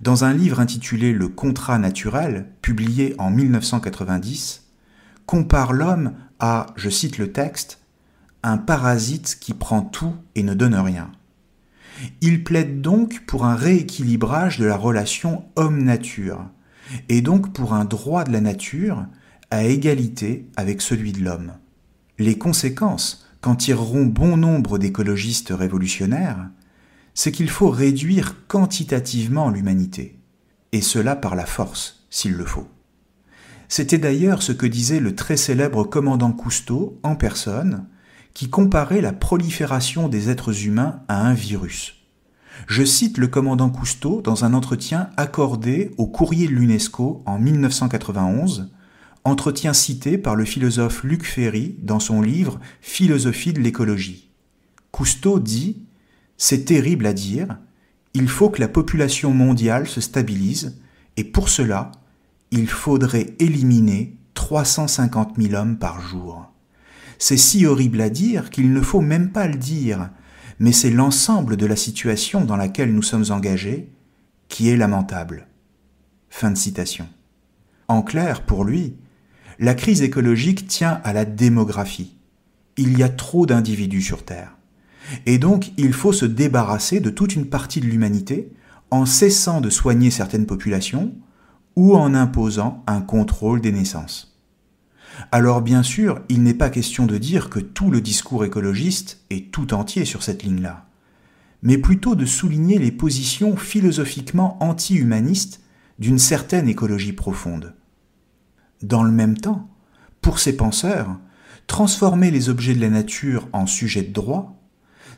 dans 0.02 0.22
un 0.22 0.34
livre 0.34 0.60
intitulé 0.60 1.12
Le 1.12 1.26
contrat 1.26 1.78
naturel, 1.78 2.46
publié 2.62 3.16
en 3.18 3.28
1990, 3.28 4.68
compare 5.26 5.72
l'homme 5.72 6.12
à, 6.38 6.66
je 6.76 6.90
cite 6.90 7.18
le 7.18 7.32
texte, 7.32 7.81
un 8.42 8.58
parasite 8.58 9.38
qui 9.40 9.54
prend 9.54 9.82
tout 9.82 10.14
et 10.34 10.42
ne 10.42 10.54
donne 10.54 10.74
rien. 10.74 11.10
Il 12.20 12.42
plaide 12.42 12.80
donc 12.80 13.24
pour 13.26 13.44
un 13.44 13.54
rééquilibrage 13.54 14.58
de 14.58 14.64
la 14.64 14.76
relation 14.76 15.44
homme-nature, 15.56 16.48
et 17.08 17.20
donc 17.20 17.52
pour 17.52 17.74
un 17.74 17.84
droit 17.84 18.24
de 18.24 18.32
la 18.32 18.40
nature 18.40 19.06
à 19.50 19.64
égalité 19.64 20.48
avec 20.56 20.80
celui 20.80 21.12
de 21.12 21.20
l'homme. 21.20 21.52
Les 22.18 22.38
conséquences 22.38 23.26
qu'en 23.40 23.54
tireront 23.54 24.06
bon 24.06 24.36
nombre 24.36 24.78
d'écologistes 24.78 25.52
révolutionnaires, 25.54 26.48
c'est 27.14 27.32
qu'il 27.32 27.50
faut 27.50 27.70
réduire 27.70 28.46
quantitativement 28.46 29.50
l'humanité, 29.50 30.18
et 30.72 30.80
cela 30.80 31.16
par 31.16 31.34
la 31.34 31.46
force, 31.46 32.06
s'il 32.10 32.32
le 32.32 32.44
faut. 32.44 32.68
C'était 33.68 33.98
d'ailleurs 33.98 34.42
ce 34.42 34.52
que 34.52 34.66
disait 34.66 35.00
le 35.00 35.14
très 35.14 35.36
célèbre 35.36 35.84
commandant 35.84 36.32
Cousteau 36.32 36.98
en 37.02 37.16
personne, 37.16 37.86
qui 38.34 38.48
comparait 38.48 39.00
la 39.00 39.12
prolifération 39.12 40.08
des 40.08 40.30
êtres 40.30 40.66
humains 40.66 41.00
à 41.08 41.26
un 41.26 41.34
virus. 41.34 42.02
Je 42.68 42.84
cite 42.84 43.18
le 43.18 43.28
commandant 43.28 43.70
Cousteau 43.70 44.20
dans 44.20 44.44
un 44.44 44.54
entretien 44.54 45.10
accordé 45.16 45.90
au 45.96 46.06
courrier 46.06 46.46
de 46.46 46.52
l'UNESCO 46.52 47.22
en 47.26 47.38
1991, 47.38 48.70
entretien 49.24 49.72
cité 49.72 50.18
par 50.18 50.36
le 50.36 50.44
philosophe 50.44 51.02
Luc 51.04 51.24
Ferry 51.24 51.76
dans 51.82 52.00
son 52.00 52.22
livre 52.22 52.60
Philosophie 52.80 53.52
de 53.52 53.60
l'écologie. 53.60 54.30
Cousteau 54.90 55.38
dit 55.38 55.82
C'est 56.36 56.64
terrible 56.64 57.06
à 57.06 57.12
dire, 57.12 57.58
il 58.14 58.28
faut 58.28 58.50
que 58.50 58.60
la 58.60 58.68
population 58.68 59.32
mondiale 59.32 59.88
se 59.88 60.00
stabilise, 60.00 60.80
et 61.16 61.24
pour 61.24 61.48
cela, 61.48 61.92
il 62.50 62.68
faudrait 62.68 63.34
éliminer 63.38 64.16
350 64.34 65.36
000 65.38 65.54
hommes 65.54 65.78
par 65.78 66.00
jour. 66.00 66.51
C'est 67.24 67.36
si 67.36 67.66
horrible 67.66 68.00
à 68.00 68.10
dire 68.10 68.50
qu'il 68.50 68.72
ne 68.72 68.80
faut 68.80 69.00
même 69.00 69.30
pas 69.30 69.46
le 69.46 69.54
dire, 69.54 70.10
mais 70.58 70.72
c'est 70.72 70.90
l'ensemble 70.90 71.56
de 71.56 71.66
la 71.66 71.76
situation 71.76 72.44
dans 72.44 72.56
laquelle 72.56 72.92
nous 72.92 73.00
sommes 73.00 73.26
engagés 73.30 73.92
qui 74.48 74.70
est 74.70 74.76
lamentable. 74.76 75.46
Fin 76.30 76.50
de 76.50 76.56
citation. 76.56 77.08
En 77.86 78.02
clair, 78.02 78.44
pour 78.44 78.64
lui, 78.64 78.96
la 79.60 79.74
crise 79.74 80.02
écologique 80.02 80.66
tient 80.66 81.00
à 81.04 81.12
la 81.12 81.24
démographie. 81.24 82.16
Il 82.76 82.98
y 82.98 83.04
a 83.04 83.08
trop 83.08 83.46
d'individus 83.46 84.02
sur 84.02 84.24
Terre. 84.24 84.56
Et 85.24 85.38
donc, 85.38 85.70
il 85.76 85.92
faut 85.92 86.12
se 86.12 86.26
débarrasser 86.26 86.98
de 86.98 87.10
toute 87.10 87.36
une 87.36 87.46
partie 87.46 87.80
de 87.80 87.86
l'humanité 87.86 88.52
en 88.90 89.06
cessant 89.06 89.60
de 89.60 89.70
soigner 89.70 90.10
certaines 90.10 90.46
populations 90.46 91.14
ou 91.76 91.94
en 91.94 92.14
imposant 92.14 92.82
un 92.88 93.00
contrôle 93.00 93.60
des 93.60 93.70
naissances. 93.70 94.31
Alors 95.30 95.62
bien 95.62 95.82
sûr, 95.82 96.20
il 96.28 96.42
n'est 96.42 96.54
pas 96.54 96.70
question 96.70 97.06
de 97.06 97.18
dire 97.18 97.50
que 97.50 97.60
tout 97.60 97.90
le 97.90 98.00
discours 98.00 98.44
écologiste 98.44 99.20
est 99.30 99.50
tout 99.50 99.74
entier 99.74 100.04
sur 100.04 100.22
cette 100.22 100.42
ligne-là, 100.42 100.86
mais 101.62 101.78
plutôt 101.78 102.14
de 102.14 102.26
souligner 102.26 102.78
les 102.78 102.92
positions 102.92 103.56
philosophiquement 103.56 104.56
anti-humanistes 104.62 105.60
d'une 105.98 106.18
certaine 106.18 106.68
écologie 106.68 107.12
profonde. 107.12 107.74
Dans 108.82 109.04
le 109.04 109.12
même 109.12 109.36
temps, 109.36 109.70
pour 110.20 110.38
ces 110.38 110.56
penseurs, 110.56 111.16
transformer 111.66 112.30
les 112.30 112.48
objets 112.48 112.74
de 112.74 112.80
la 112.80 112.90
nature 112.90 113.48
en 113.52 113.66
sujets 113.66 114.02
de 114.02 114.12
droit, 114.12 114.58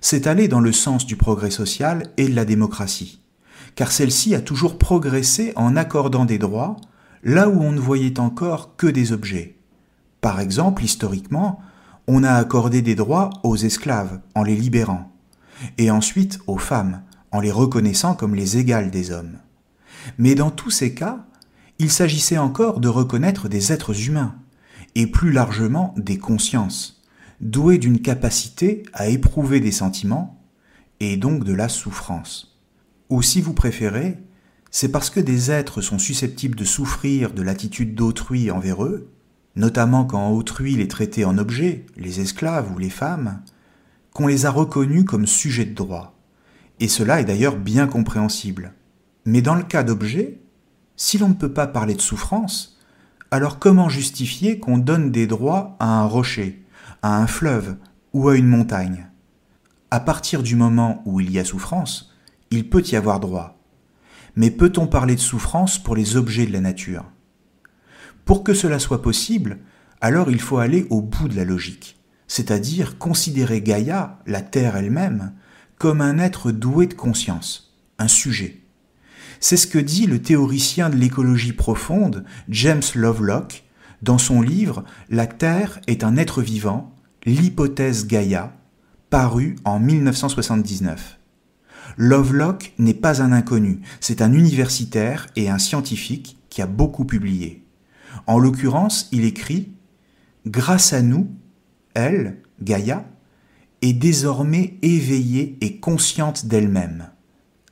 c'est 0.01 0.27
aller 0.27 0.49
dans 0.49 0.61
le 0.61 0.73
sens 0.73 1.07
du 1.07 1.17
progrès 1.17 1.51
social 1.51 2.11
et 2.17 2.29
de 2.29 2.35
la 2.35 2.45
démocratie, 2.45 3.23
car 3.75 3.91
celle-ci 3.91 4.35
a 4.35 4.41
toujours 4.41 4.77
progressé 4.77 5.53
en 5.57 5.77
accordant 5.77 6.25
des 6.27 6.39
droits 6.39 6.77
là 7.23 7.49
où 7.49 7.63
on 7.63 7.73
ne 7.73 7.81
voyait 7.81 8.21
encore 8.21 8.77
que 8.77 8.87
des 8.87 9.13
objets, 9.13 9.57
par 10.25 10.41
exemple, 10.41 10.83
historiquement, 10.83 11.61
on 12.07 12.25
a 12.25 12.33
accordé 12.33 12.81
des 12.81 12.95
droits 12.95 13.29
aux 13.43 13.59
esclaves 13.59 14.21
en 14.35 14.43
les 14.43 14.57
libérant, 14.57 15.13
et 15.77 15.91
ensuite 15.91 16.39
aux 16.47 16.57
femmes 16.57 17.03
en 17.31 17.41
les 17.41 17.53
reconnaissant 17.53 18.15
comme 18.15 18.35
les 18.35 18.57
égales 18.57 18.91
des 18.91 19.11
hommes. 19.11 19.37
Mais 20.17 20.35
dans 20.35 20.51
tous 20.51 20.71
ces 20.71 20.95
cas, 20.95 21.27
il 21.79 21.91
s'agissait 21.91 22.39
encore 22.39 22.81
de 22.81 22.89
reconnaître 22.89 23.51
des 23.51 23.71
êtres 23.71 24.09
humains, 24.09 24.35
et 24.95 25.07
plus 25.07 25.31
largement 25.31 25.93
des 25.99 26.17
consciences, 26.17 27.03
doués 27.43 27.77
d'une 27.77 28.01
capacité 28.01 28.83
à 28.95 29.09
éprouver 29.09 29.61
des 29.61 29.73
sentiments, 29.73 30.43
et 31.01 31.19
donc 31.19 31.45
de 31.45 31.53
la 31.53 31.69
souffrance. 31.69 32.59
Ou 33.11 33.21
si 33.21 33.43
vous 33.43 33.53
préférez, 33.53 34.17
c'est 34.71 34.89
parce 34.91 35.11
que 35.11 35.21
des 35.21 35.51
êtres 35.51 35.83
sont 35.83 35.99
susceptibles 35.99 36.57
de 36.57 36.65
souffrir 36.65 37.35
de 37.35 37.43
l'attitude 37.43 37.95
d'autrui 37.95 38.51
envers 38.51 38.85
eux, 38.85 39.11
notamment 39.57 40.05
quand 40.05 40.31
autrui 40.31 40.77
les 40.77 40.89
traitait 40.89 41.25
en 41.25 41.39
objets, 41.39 41.87
les 41.97 42.21
esclaves 42.21 42.73
ou 42.73 42.79
les 42.79 42.91
femmes, 42.91 43.41
qu'on 44.13 44.27
les 44.27 44.47
a 44.47 44.51
reconnus 44.51 45.05
comme 45.05 45.27
sujets 45.27 45.65
de 45.65 45.75
droit. 45.75 46.19
Et 46.81 46.89
cela 46.89 47.21
est 47.21 47.25
d'ailleurs 47.25 47.57
bien 47.57 47.87
compréhensible. 47.87 48.75
Mais 49.25 49.43
dans 49.43 49.55
le 49.55 49.63
cas 49.63 49.83
d'objets, 49.83 50.41
si 50.97 51.19
l'on 51.19 51.29
ne 51.29 51.35
peut 51.35 51.53
pas 51.53 51.67
parler 51.67 51.95
de 51.95 52.01
souffrance, 52.01 52.79
alors 53.31 53.59
comment 53.59 53.89
justifier 53.89 54.59
qu'on 54.59 54.79
donne 54.79 55.11
des 55.11 55.27
droits 55.27 55.77
à 55.81 55.87
un 55.87 56.05
rocher, 56.05 56.65
à 57.03 57.19
un 57.19 57.27
fleuve 57.27 57.77
ou 58.13 58.29
à 58.29 58.37
une 58.37 58.47
montagne? 58.47 59.09
À 59.91 60.01
partir 60.01 60.43
du 60.43 60.57
moment 60.57 61.03
où 61.05 61.21
il 61.21 61.31
y 61.31 61.39
a 61.39 61.45
souffrance, 61.45 62.13
il 62.51 62.69
peut 62.69 62.83
y 62.87 62.97
avoir 62.97 63.21
droit. 63.21 63.59
Mais 64.37 64.51
peut-on 64.51 64.87
parler 64.87 65.15
de 65.15 65.21
souffrance 65.21 65.79
pour 65.79 65.97
les 65.97 66.17
objets 66.17 66.47
de 66.47 66.53
la 66.53 66.61
nature? 66.61 67.05
Pour 68.25 68.45
que 68.45 68.55
cela 68.55 68.79
soit 68.79 69.03
possible, 69.03 69.59
alors 70.01 70.31
il 70.31 70.41
faut 70.41 70.59
aller 70.59 70.87
au 70.91 71.01
bout 71.01 71.29
de 71.29 71.37
la 71.37 71.45
logique, 71.45 71.99
c'est-à-dire 72.27 72.99
considérer 72.99 73.61
Gaïa, 73.61 74.19
la 74.27 74.43
Terre 74.43 74.77
elle-même, 74.77 75.33
comme 75.79 76.01
un 76.01 76.19
être 76.19 76.53
doué 76.53 76.87
de 76.87 76.95
conscience, 76.95 77.75
un 77.99 78.09
sujet. 78.09 78.61
C'est 79.41 79.57
ce 79.57 79.67
que 79.67 79.79
dit 79.79 80.07
le 80.07 80.23
théoricien 80.23 80.89
de 80.89 80.97
l'écologie 80.97 81.53
profonde, 81.53 82.25
James 82.49 82.83
Lovelock, 82.95 83.65
dans 84.03 84.19
son 84.19 84.41
livre 84.41 84.85
La 85.11 85.27
Terre 85.27 85.81
est 85.87 86.05
un 86.05 86.17
être 86.17 86.43
vivant, 86.43 86.95
l'hypothèse 87.25 88.07
Gaïa, 88.07 88.55
paru 89.11 89.57
en 89.65 89.81
1979. 89.81 91.19
Lovelock 91.97 92.73
n'est 92.79 92.95
pas 92.95 93.23
un 93.23 93.33
inconnu, 93.33 93.81
c'est 94.01 94.23
un 94.23 94.33
universitaire 94.33 95.29
et 95.37 95.49
un 95.49 95.59
scientifique 95.59 96.39
qui 96.51 96.63
a 96.63 96.67
beaucoup 96.67 97.05
publié. 97.05 97.64
En 98.27 98.39
l'occurrence, 98.39 99.09
il 99.13 99.25
écrit 99.25 99.73
Grâce 100.47 100.93
à 100.93 101.03
nous, 101.03 101.29
elle, 101.95 102.43
Gaïa, 102.63 103.05
est 103.83 103.93
désormais 103.93 104.79
éveillée 104.83 105.59
et 105.61 105.79
consciente 105.79 106.47
d'elle-même. 106.47 107.11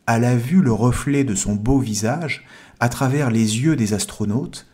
Elle 0.06 0.24
a 0.24 0.36
vu 0.36 0.60
le 0.60 0.72
reflet 0.72 1.24
de 1.24 1.34
son 1.34 1.54
beau 1.54 1.78
visage 1.78 2.44
à 2.80 2.88
travers 2.88 3.30
les 3.30 3.60
yeux 3.60 3.76
des 3.76 3.94
astronautes 3.94 4.66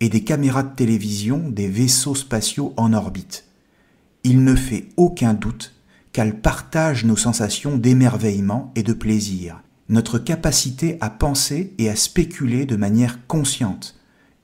et 0.00 0.08
des 0.08 0.24
caméras 0.24 0.62
de 0.62 0.74
télévision 0.74 1.48
des 1.48 1.68
vaisseaux 1.68 2.14
spatiaux 2.14 2.72
en 2.76 2.92
orbite. 2.92 3.44
Il 4.24 4.44
ne 4.44 4.54
fait 4.54 4.88
aucun 4.96 5.34
doute 5.34 5.74
qu'elle 6.12 6.40
partage 6.40 7.04
nos 7.04 7.16
sensations 7.16 7.76
d'émerveillement 7.76 8.72
et 8.74 8.82
de 8.82 8.92
plaisir, 8.92 9.62
notre 9.88 10.18
capacité 10.18 10.96
à 11.00 11.10
penser 11.10 11.74
et 11.78 11.88
à 11.88 11.96
spéculer 11.96 12.66
de 12.66 12.76
manière 12.76 13.26
consciente, 13.26 13.99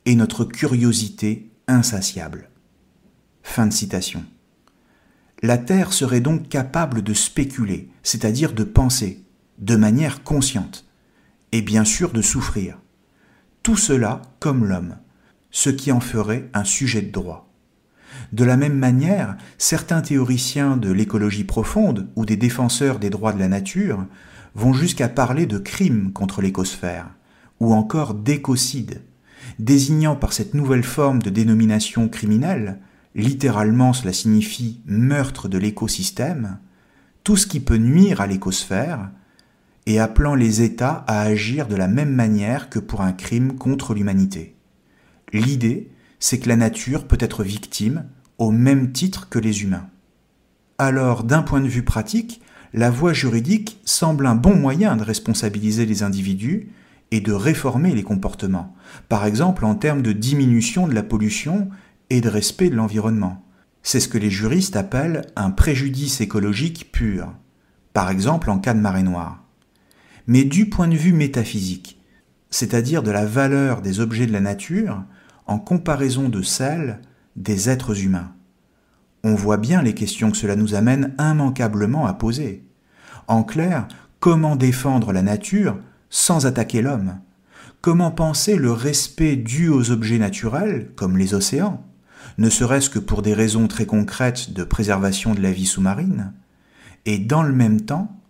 et 0.06 0.14
notre 0.14 0.44
curiosité 0.44 1.50
insatiable. 1.66 2.48
Fin 3.42 3.66
de 3.66 3.72
citation. 3.72 4.24
La 5.42 5.58
Terre 5.58 5.92
serait 5.92 6.20
donc 6.20 6.48
capable 6.48 7.02
de 7.02 7.12
spéculer, 7.12 7.90
c'est-à-dire 8.02 8.52
de 8.52 8.64
penser, 8.64 9.24
de 9.58 9.76
manière 9.76 10.22
consciente, 10.22 10.86
et 11.52 11.60
bien 11.60 11.84
sûr 11.84 12.12
de 12.12 12.22
souffrir. 12.22 12.78
Tout 13.62 13.76
cela 13.76 14.22
comme 14.38 14.64
l'homme, 14.64 14.96
ce 15.50 15.70
qui 15.70 15.90
en 15.90 16.00
ferait 16.00 16.48
un 16.54 16.64
sujet 16.64 17.02
de 17.02 17.10
droit. 17.10 17.52
De 18.32 18.44
la 18.44 18.56
même 18.56 18.78
manière, 18.78 19.36
certains 19.58 20.02
théoriciens 20.02 20.76
de 20.76 20.90
l'écologie 20.90 21.44
profonde 21.44 22.08
ou 22.14 22.24
des 22.24 22.36
défenseurs 22.36 22.98
des 22.98 23.10
droits 23.10 23.32
de 23.32 23.40
la 23.40 23.48
nature 23.48 24.06
vont 24.54 24.72
jusqu'à 24.72 25.08
parler 25.08 25.46
de 25.46 25.58
crimes 25.58 26.12
contre 26.12 26.40
l'écosphère, 26.40 27.08
ou 27.60 27.74
encore 27.74 28.14
d'écocide, 28.14 29.02
désignant 29.58 30.16
par 30.16 30.32
cette 30.32 30.54
nouvelle 30.54 30.84
forme 30.84 31.22
de 31.22 31.30
dénomination 31.30 32.08
criminelle, 32.08 32.78
littéralement 33.14 33.92
cela 33.92 34.12
signifie 34.12 34.80
meurtre 34.86 35.48
de 35.48 35.58
l'écosystème, 35.58 36.58
tout 37.24 37.36
ce 37.36 37.46
qui 37.46 37.60
peut 37.60 37.78
nuire 37.78 38.20
à 38.20 38.26
l'écosphère, 38.26 39.10
et 39.86 40.00
appelant 40.00 40.34
les 40.34 40.62
États 40.62 41.04
à 41.06 41.20
agir 41.20 41.68
de 41.68 41.76
la 41.76 41.88
même 41.88 42.12
manière 42.12 42.68
que 42.68 42.78
pour 42.78 43.02
un 43.02 43.12
crime 43.12 43.56
contre 43.56 43.94
l'humanité. 43.94 44.56
L'idée, 45.32 45.90
c'est 46.18 46.38
que 46.38 46.48
la 46.48 46.56
nature 46.56 47.06
peut 47.06 47.18
être 47.20 47.44
victime 47.44 48.04
au 48.38 48.50
même 48.50 48.92
titre 48.92 49.28
que 49.28 49.38
les 49.38 49.62
humains. 49.62 49.88
Alors, 50.78 51.24
d'un 51.24 51.42
point 51.42 51.60
de 51.60 51.68
vue 51.68 51.84
pratique, 51.84 52.42
la 52.74 52.90
voie 52.90 53.12
juridique 53.12 53.80
semble 53.84 54.26
un 54.26 54.34
bon 54.34 54.54
moyen 54.54 54.96
de 54.96 55.04
responsabiliser 55.04 55.86
les 55.86 56.02
individus 56.02 56.68
et 57.10 57.20
de 57.20 57.32
réformer 57.32 57.94
les 57.94 58.02
comportements, 58.02 58.74
par 59.08 59.26
exemple 59.26 59.64
en 59.64 59.74
termes 59.74 60.02
de 60.02 60.12
diminution 60.12 60.88
de 60.88 60.94
la 60.94 61.02
pollution 61.02 61.68
et 62.10 62.20
de 62.20 62.28
respect 62.28 62.70
de 62.70 62.76
l'environnement. 62.76 63.44
C'est 63.82 64.00
ce 64.00 64.08
que 64.08 64.18
les 64.18 64.30
juristes 64.30 64.76
appellent 64.76 65.26
un 65.36 65.50
préjudice 65.50 66.20
écologique 66.20 66.90
pur, 66.90 67.32
par 67.92 68.10
exemple 68.10 68.50
en 68.50 68.58
cas 68.58 68.74
de 68.74 68.80
marée 68.80 69.04
noire. 69.04 69.44
Mais 70.26 70.44
du 70.44 70.68
point 70.68 70.88
de 70.88 70.96
vue 70.96 71.12
métaphysique, 71.12 72.00
c'est-à-dire 72.50 73.02
de 73.02 73.10
la 73.10 73.24
valeur 73.24 73.82
des 73.82 74.00
objets 74.00 74.26
de 74.26 74.32
la 74.32 74.40
nature 74.40 75.04
en 75.46 75.58
comparaison 75.58 76.28
de 76.28 76.42
celle 76.42 77.00
des 77.36 77.68
êtres 77.68 78.02
humains. 78.02 78.32
On 79.22 79.34
voit 79.34 79.56
bien 79.56 79.82
les 79.82 79.94
questions 79.94 80.30
que 80.30 80.36
cela 80.36 80.56
nous 80.56 80.74
amène 80.74 81.14
immanquablement 81.18 82.06
à 82.06 82.14
poser. 82.14 82.64
En 83.28 83.42
clair, 83.42 83.86
comment 84.20 84.56
défendre 84.56 85.12
la 85.12 85.22
nature 85.22 85.78
sans 86.10 86.46
attaquer 86.46 86.82
l'homme. 86.82 87.18
Comment 87.80 88.10
penser 88.10 88.56
le 88.56 88.72
respect 88.72 89.36
dû 89.36 89.68
aux 89.68 89.90
objets 89.90 90.18
naturels, 90.18 90.90
comme 90.96 91.16
les 91.16 91.34
océans, 91.34 91.84
ne 92.38 92.50
serait-ce 92.50 92.90
que 92.90 92.98
pour 92.98 93.22
des 93.22 93.34
raisons 93.34 93.68
très 93.68 93.86
concrètes 93.86 94.52
de 94.52 94.64
préservation 94.64 95.34
de 95.34 95.40
la 95.40 95.52
vie 95.52 95.66
sous-marine 95.66 96.32
Et 97.04 97.18
dans 97.18 97.42
le 97.42 97.52
même 97.52 97.80
temps, 97.80 98.20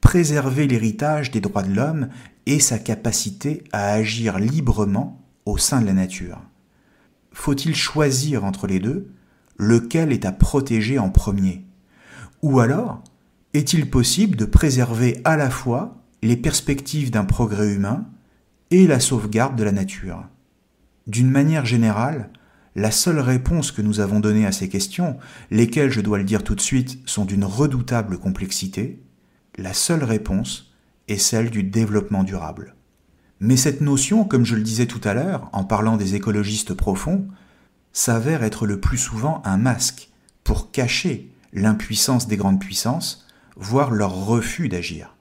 préserver 0.00 0.66
l'héritage 0.66 1.30
des 1.30 1.40
droits 1.40 1.62
de 1.62 1.74
l'homme 1.74 2.08
et 2.46 2.60
sa 2.60 2.78
capacité 2.78 3.64
à 3.72 3.92
agir 3.92 4.38
librement 4.38 5.20
au 5.46 5.58
sein 5.58 5.80
de 5.80 5.86
la 5.86 5.92
nature? 5.92 6.40
Faut-il 7.32 7.74
choisir 7.74 8.44
entre 8.44 8.66
les 8.66 8.80
deux? 8.80 9.10
Lequel 9.58 10.12
est 10.12 10.24
à 10.24 10.32
protéger 10.32 10.98
en 10.98 11.10
premier? 11.10 11.64
Ou 12.42 12.60
alors, 12.60 13.02
est-il 13.54 13.90
possible 13.90 14.36
de 14.36 14.44
préserver 14.44 15.20
à 15.24 15.36
la 15.36 15.50
fois 15.50 15.96
les 16.22 16.36
perspectives 16.36 17.10
d'un 17.10 17.24
progrès 17.24 17.72
humain 17.72 18.06
et 18.70 18.86
la 18.86 19.00
sauvegarde 19.00 19.56
de 19.56 19.64
la 19.64 19.72
nature 19.72 20.24
D'une 21.06 21.30
manière 21.30 21.66
générale, 21.66 22.30
la 22.74 22.90
seule 22.90 23.20
réponse 23.20 23.72
que 23.72 23.82
nous 23.82 24.00
avons 24.00 24.20
donnée 24.20 24.46
à 24.46 24.52
ces 24.52 24.68
questions, 24.68 25.16
lesquelles, 25.50 25.90
je 25.90 26.00
dois 26.00 26.18
le 26.18 26.24
dire 26.24 26.44
tout 26.44 26.54
de 26.54 26.60
suite, 26.60 26.98
sont 27.06 27.24
d'une 27.24 27.44
redoutable 27.44 28.18
complexité, 28.18 29.02
la 29.56 29.72
seule 29.72 30.04
réponse 30.04 30.72
est 31.08 31.16
celle 31.16 31.50
du 31.50 31.62
développement 31.62 32.24
durable. 32.24 32.74
Mais 33.40 33.56
cette 33.56 33.80
notion, 33.80 34.24
comme 34.24 34.44
je 34.44 34.56
le 34.56 34.62
disais 34.62 34.86
tout 34.86 35.00
à 35.04 35.14
l'heure, 35.14 35.48
en 35.52 35.64
parlant 35.64 35.96
des 35.96 36.14
écologistes 36.14 36.74
profonds, 36.74 37.26
s'avère 37.92 38.44
être 38.44 38.66
le 38.66 38.80
plus 38.80 38.98
souvent 38.98 39.40
un 39.44 39.56
masque 39.56 40.10
pour 40.44 40.70
cacher 40.70 41.30
l'impuissance 41.52 42.28
des 42.28 42.36
grandes 42.36 42.60
puissances, 42.60 43.26
voire 43.56 43.90
leur 43.90 44.26
refus 44.26 44.68
d'agir. 44.68 45.15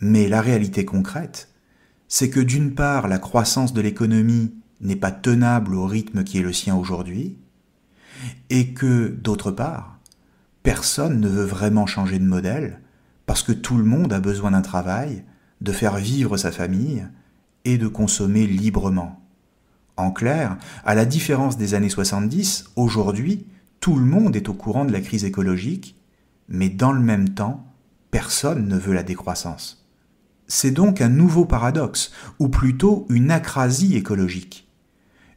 Mais 0.00 0.28
la 0.28 0.40
réalité 0.40 0.84
concrète, 0.84 1.48
c'est 2.08 2.30
que 2.30 2.40
d'une 2.40 2.74
part 2.74 3.06
la 3.06 3.18
croissance 3.18 3.72
de 3.72 3.80
l'économie 3.80 4.54
n'est 4.80 4.96
pas 4.96 5.12
tenable 5.12 5.74
au 5.74 5.86
rythme 5.86 6.24
qui 6.24 6.38
est 6.38 6.42
le 6.42 6.52
sien 6.52 6.74
aujourd'hui, 6.74 7.38
et 8.48 8.72
que, 8.72 9.08
d'autre 9.08 9.50
part, 9.50 9.98
personne 10.62 11.20
ne 11.20 11.28
veut 11.28 11.44
vraiment 11.44 11.86
changer 11.86 12.18
de 12.18 12.24
modèle, 12.24 12.80
parce 13.26 13.42
que 13.42 13.52
tout 13.52 13.76
le 13.76 13.84
monde 13.84 14.12
a 14.12 14.20
besoin 14.20 14.50
d'un 14.50 14.62
travail, 14.62 15.24
de 15.60 15.72
faire 15.72 15.96
vivre 15.96 16.36
sa 16.36 16.50
famille, 16.50 17.06
et 17.64 17.78
de 17.78 17.88
consommer 17.88 18.46
librement. 18.46 19.20
En 19.96 20.10
clair, 20.10 20.56
à 20.84 20.94
la 20.94 21.04
différence 21.04 21.58
des 21.58 21.74
années 21.74 21.90
70, 21.90 22.70
aujourd'hui, 22.76 23.46
tout 23.80 23.96
le 23.96 24.04
monde 24.04 24.34
est 24.34 24.48
au 24.48 24.54
courant 24.54 24.86
de 24.86 24.92
la 24.92 25.00
crise 25.00 25.24
écologique, 25.24 25.96
mais 26.48 26.70
dans 26.70 26.92
le 26.92 27.00
même 27.00 27.30
temps, 27.30 27.66
personne 28.10 28.66
ne 28.66 28.76
veut 28.76 28.94
la 28.94 29.02
décroissance. 29.02 29.79
C'est 30.52 30.72
donc 30.72 31.00
un 31.00 31.08
nouveau 31.08 31.44
paradoxe, 31.44 32.10
ou 32.40 32.48
plutôt 32.48 33.06
une 33.08 33.30
acrasie 33.30 33.96
écologique. 33.96 34.68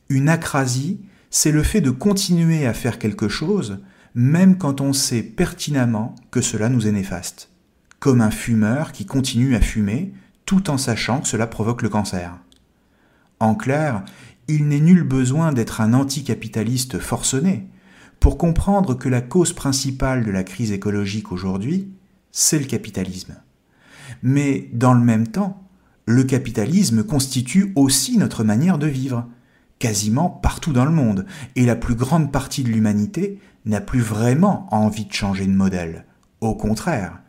Une 0.09 0.27
acrasie, 0.27 1.01
c'est 1.29 1.51
le 1.51 1.61
fait 1.61 1.81
de 1.81 1.91
continuer 1.91 2.65
à 2.65 2.73
faire 2.73 2.97
quelque 2.97 3.29
chose, 3.29 3.77
même 4.15 4.57
quand 4.57 4.81
on 4.81 4.91
sait 4.91 5.21
pertinemment 5.21 6.15
que 6.31 6.41
cela 6.41 6.67
nous 6.67 6.87
est 6.87 6.91
néfaste. 6.91 7.51
Comme 7.99 8.21
un 8.21 8.31
fumeur 8.31 8.91
qui 8.91 9.05
continue 9.05 9.55
à 9.55 9.61
fumer 9.61 10.15
tout 10.45 10.71
en 10.71 10.79
sachant 10.79 11.21
que 11.21 11.27
cela 11.27 11.45
provoque 11.45 11.83
le 11.83 11.89
cancer. 11.89 12.35
En 13.39 13.53
clair, 13.53 14.03
il 14.47 14.67
n'est 14.67 14.79
nul 14.79 15.03
besoin 15.03 15.53
d'être 15.53 15.79
un 15.79 15.93
anticapitaliste 15.93 16.97
forcené 16.97 17.67
pour 18.19 18.39
comprendre 18.39 18.95
que 18.95 19.09
la 19.09 19.21
cause 19.21 19.53
principale 19.53 20.25
de 20.25 20.31
la 20.31 20.43
crise 20.43 20.71
écologique 20.71 21.31
aujourd'hui, 21.31 21.93
c'est 22.31 22.57
le 22.57 22.65
capitalisme. 22.65 23.35
Mais 24.21 24.69
dans 24.73 24.93
le 24.93 25.03
même 25.03 25.27
temps, 25.27 25.63
le 26.05 26.23
capitalisme 26.23 27.03
constitue 27.03 27.71
aussi 27.75 28.17
notre 28.17 28.43
manière 28.43 28.77
de 28.77 28.87
vivre, 28.87 29.25
quasiment 29.79 30.29
partout 30.29 30.73
dans 30.73 30.85
le 30.85 30.91
monde, 30.91 31.25
et 31.55 31.65
la 31.65 31.75
plus 31.75 31.95
grande 31.95 32.31
partie 32.31 32.63
de 32.63 32.69
l'humanité 32.69 33.39
n'a 33.65 33.81
plus 33.81 34.01
vraiment 34.01 34.67
envie 34.71 35.05
de 35.05 35.13
changer 35.13 35.45
de 35.45 35.51
modèle. 35.51 36.05
Au 36.41 36.55
contraire, 36.55 37.19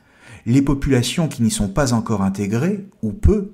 les 0.46 0.62
populations 0.62 1.28
qui 1.28 1.42
n'y 1.42 1.50
sont 1.50 1.68
pas 1.68 1.92
encore 1.92 2.22
intégrées, 2.22 2.86
ou 3.02 3.12
peu, 3.12 3.52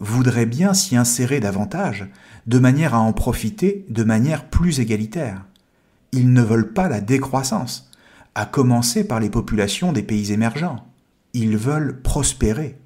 voudraient 0.00 0.46
bien 0.46 0.74
s'y 0.74 0.96
insérer 0.96 1.40
davantage, 1.40 2.08
de 2.46 2.58
manière 2.58 2.94
à 2.94 2.98
en 2.98 3.12
profiter 3.12 3.86
de 3.88 4.04
manière 4.04 4.48
plus 4.48 4.80
égalitaire. 4.80 5.44
Ils 6.12 6.32
ne 6.32 6.42
veulent 6.42 6.72
pas 6.72 6.88
la 6.88 7.00
décroissance, 7.00 7.90
à 8.34 8.44
commencer 8.44 9.06
par 9.06 9.20
les 9.20 9.30
populations 9.30 9.92
des 9.92 10.02
pays 10.02 10.32
émergents. 10.32 10.84
Ils 11.38 11.58
veulent 11.58 12.00
prospérer. 12.00 12.78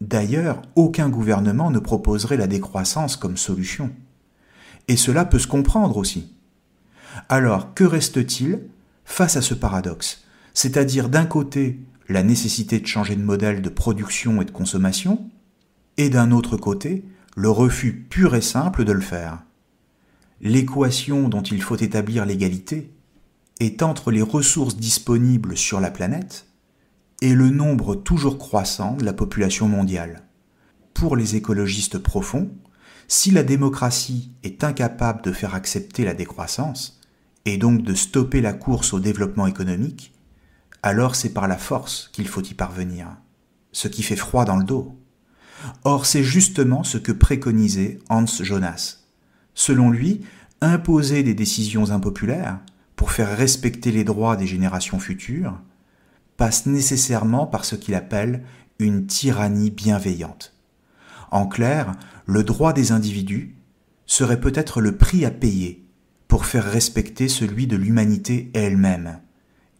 D'ailleurs, 0.00 0.62
aucun 0.74 1.10
gouvernement 1.10 1.70
ne 1.70 1.78
proposerait 1.78 2.38
la 2.38 2.46
décroissance 2.46 3.14
comme 3.14 3.36
solution. 3.36 3.90
Et 4.88 4.96
cela 4.96 5.26
peut 5.26 5.38
se 5.38 5.46
comprendre 5.46 5.98
aussi. 5.98 6.34
Alors, 7.28 7.74
que 7.74 7.84
reste-t-il 7.84 8.60
face 9.04 9.36
à 9.36 9.42
ce 9.42 9.52
paradoxe? 9.52 10.24
C'est-à-dire 10.54 11.10
d'un 11.10 11.26
côté 11.26 11.78
la 12.08 12.22
nécessité 12.22 12.80
de 12.80 12.86
changer 12.86 13.16
de 13.16 13.22
modèle 13.22 13.60
de 13.60 13.68
production 13.68 14.40
et 14.40 14.46
de 14.46 14.50
consommation, 14.50 15.28
et 15.98 16.08
d'un 16.08 16.30
autre 16.30 16.56
côté, 16.56 17.04
le 17.36 17.50
refus 17.50 18.06
pur 18.08 18.34
et 18.34 18.40
simple 18.40 18.84
de 18.84 18.92
le 18.92 19.02
faire. 19.02 19.42
L'équation 20.40 21.28
dont 21.28 21.42
il 21.42 21.60
faut 21.60 21.76
établir 21.76 22.24
l'égalité 22.24 22.94
est 23.58 23.82
entre 23.82 24.10
les 24.10 24.22
ressources 24.22 24.78
disponibles 24.78 25.54
sur 25.54 25.80
la 25.80 25.90
planète 25.90 26.46
et 27.20 27.34
le 27.34 27.50
nombre 27.50 27.94
toujours 27.94 28.38
croissant 28.38 28.96
de 28.96 29.04
la 29.04 29.12
population 29.12 29.68
mondiale. 29.68 30.22
Pour 30.94 31.16
les 31.16 31.36
écologistes 31.36 31.98
profonds, 31.98 32.50
si 33.08 33.30
la 33.30 33.42
démocratie 33.42 34.32
est 34.42 34.64
incapable 34.64 35.22
de 35.22 35.32
faire 35.32 35.54
accepter 35.54 36.04
la 36.04 36.14
décroissance, 36.14 37.00
et 37.44 37.56
donc 37.56 37.82
de 37.82 37.94
stopper 37.94 38.40
la 38.40 38.52
course 38.52 38.92
au 38.92 39.00
développement 39.00 39.46
économique, 39.46 40.12
alors 40.82 41.14
c'est 41.14 41.32
par 41.32 41.48
la 41.48 41.58
force 41.58 42.08
qu'il 42.12 42.28
faut 42.28 42.42
y 42.42 42.54
parvenir, 42.54 43.08
ce 43.72 43.88
qui 43.88 44.02
fait 44.02 44.16
froid 44.16 44.44
dans 44.44 44.56
le 44.56 44.64
dos. 44.64 44.96
Or, 45.84 46.06
c'est 46.06 46.24
justement 46.24 46.84
ce 46.84 46.98
que 46.98 47.12
préconisait 47.12 47.98
Hans 48.08 48.26
Jonas. 48.26 48.98
Selon 49.54 49.90
lui, 49.90 50.22
imposer 50.60 51.22
des 51.22 51.34
décisions 51.34 51.90
impopulaires 51.90 52.60
pour 52.96 53.12
faire 53.12 53.36
respecter 53.36 53.92
les 53.92 54.04
droits 54.04 54.36
des 54.36 54.46
générations 54.46 54.98
futures 54.98 55.58
passe 56.40 56.64
nécessairement 56.64 57.46
par 57.46 57.66
ce 57.66 57.76
qu'il 57.76 57.94
appelle 57.94 58.44
une 58.78 59.06
tyrannie 59.06 59.70
bienveillante. 59.70 60.54
En 61.30 61.46
clair, 61.46 61.92
le 62.24 62.42
droit 62.44 62.72
des 62.72 62.92
individus 62.92 63.56
serait 64.06 64.40
peut-être 64.40 64.80
le 64.80 64.96
prix 64.96 65.26
à 65.26 65.30
payer 65.30 65.86
pour 66.28 66.46
faire 66.46 66.64
respecter 66.64 67.28
celui 67.28 67.66
de 67.66 67.76
l'humanité 67.76 68.50
elle-même. 68.54 69.20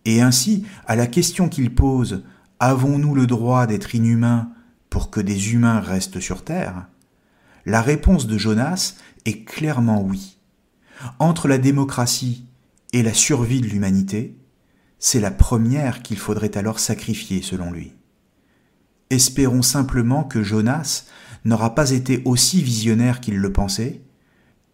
Et 0.05 0.21
ainsi, 0.21 0.67
à 0.87 0.97
la 0.97 1.07
question 1.07 1.49
qu'il 1.49 1.75
pose 1.75 2.25
Avons-nous 2.59 3.15
le 3.15 3.27
droit 3.27 3.67
d'être 3.67 3.95
inhumains 3.95 4.51
pour 4.91 5.09
que 5.09 5.23
des 5.23 5.55
humains 5.55 5.81
restent 5.81 6.21
sur 6.21 6.45
Terre? 6.45 6.89
La 7.65 7.81
réponse 7.81 8.27
de 8.27 8.37
Jonas 8.37 8.97
est 9.25 9.47
clairement 9.47 10.03
oui. 10.03 10.37
Entre 11.21 11.49
la 11.49 11.57
démocratie 11.57 12.45
et 12.93 13.03
la 13.03 13.15
survie 13.15 13.63
de 13.63 13.67
l'humanité, 13.67 14.37
c'est 15.01 15.21
la 15.21 15.33
première 15.33 16.03
qu'il 16.03 16.19
faudrait 16.19 16.57
alors 16.57 16.79
sacrifier 16.79 17.43
selon 17.43 17.73
lui. 17.73 17.95
Espérons 19.09 19.63
simplement 19.63 20.23
que 20.23 20.43
Jonas 20.43 21.07
n'aura 21.45 21.75
pas 21.75 21.91
été 21.91 22.23
aussi 22.27 22.63
visionnaire 22.63 23.21
qu'il 23.21 23.39
le 23.39 23.53
pensait, 23.53 24.03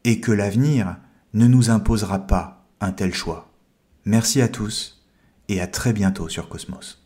et 0.04 0.20
que 0.20 0.32
l'avenir 0.32 0.98
ne 1.32 1.46
nous 1.46 1.70
imposera 1.70 2.26
pas 2.26 2.68
un 2.80 2.92
tel 2.92 3.14
choix. 3.14 3.52
Merci 4.04 4.42
à 4.42 4.48
tous, 4.48 5.02
et 5.48 5.60
à 5.60 5.66
très 5.66 5.92
bientôt 5.92 6.28
sur 6.28 6.48
Cosmos. 6.48 7.05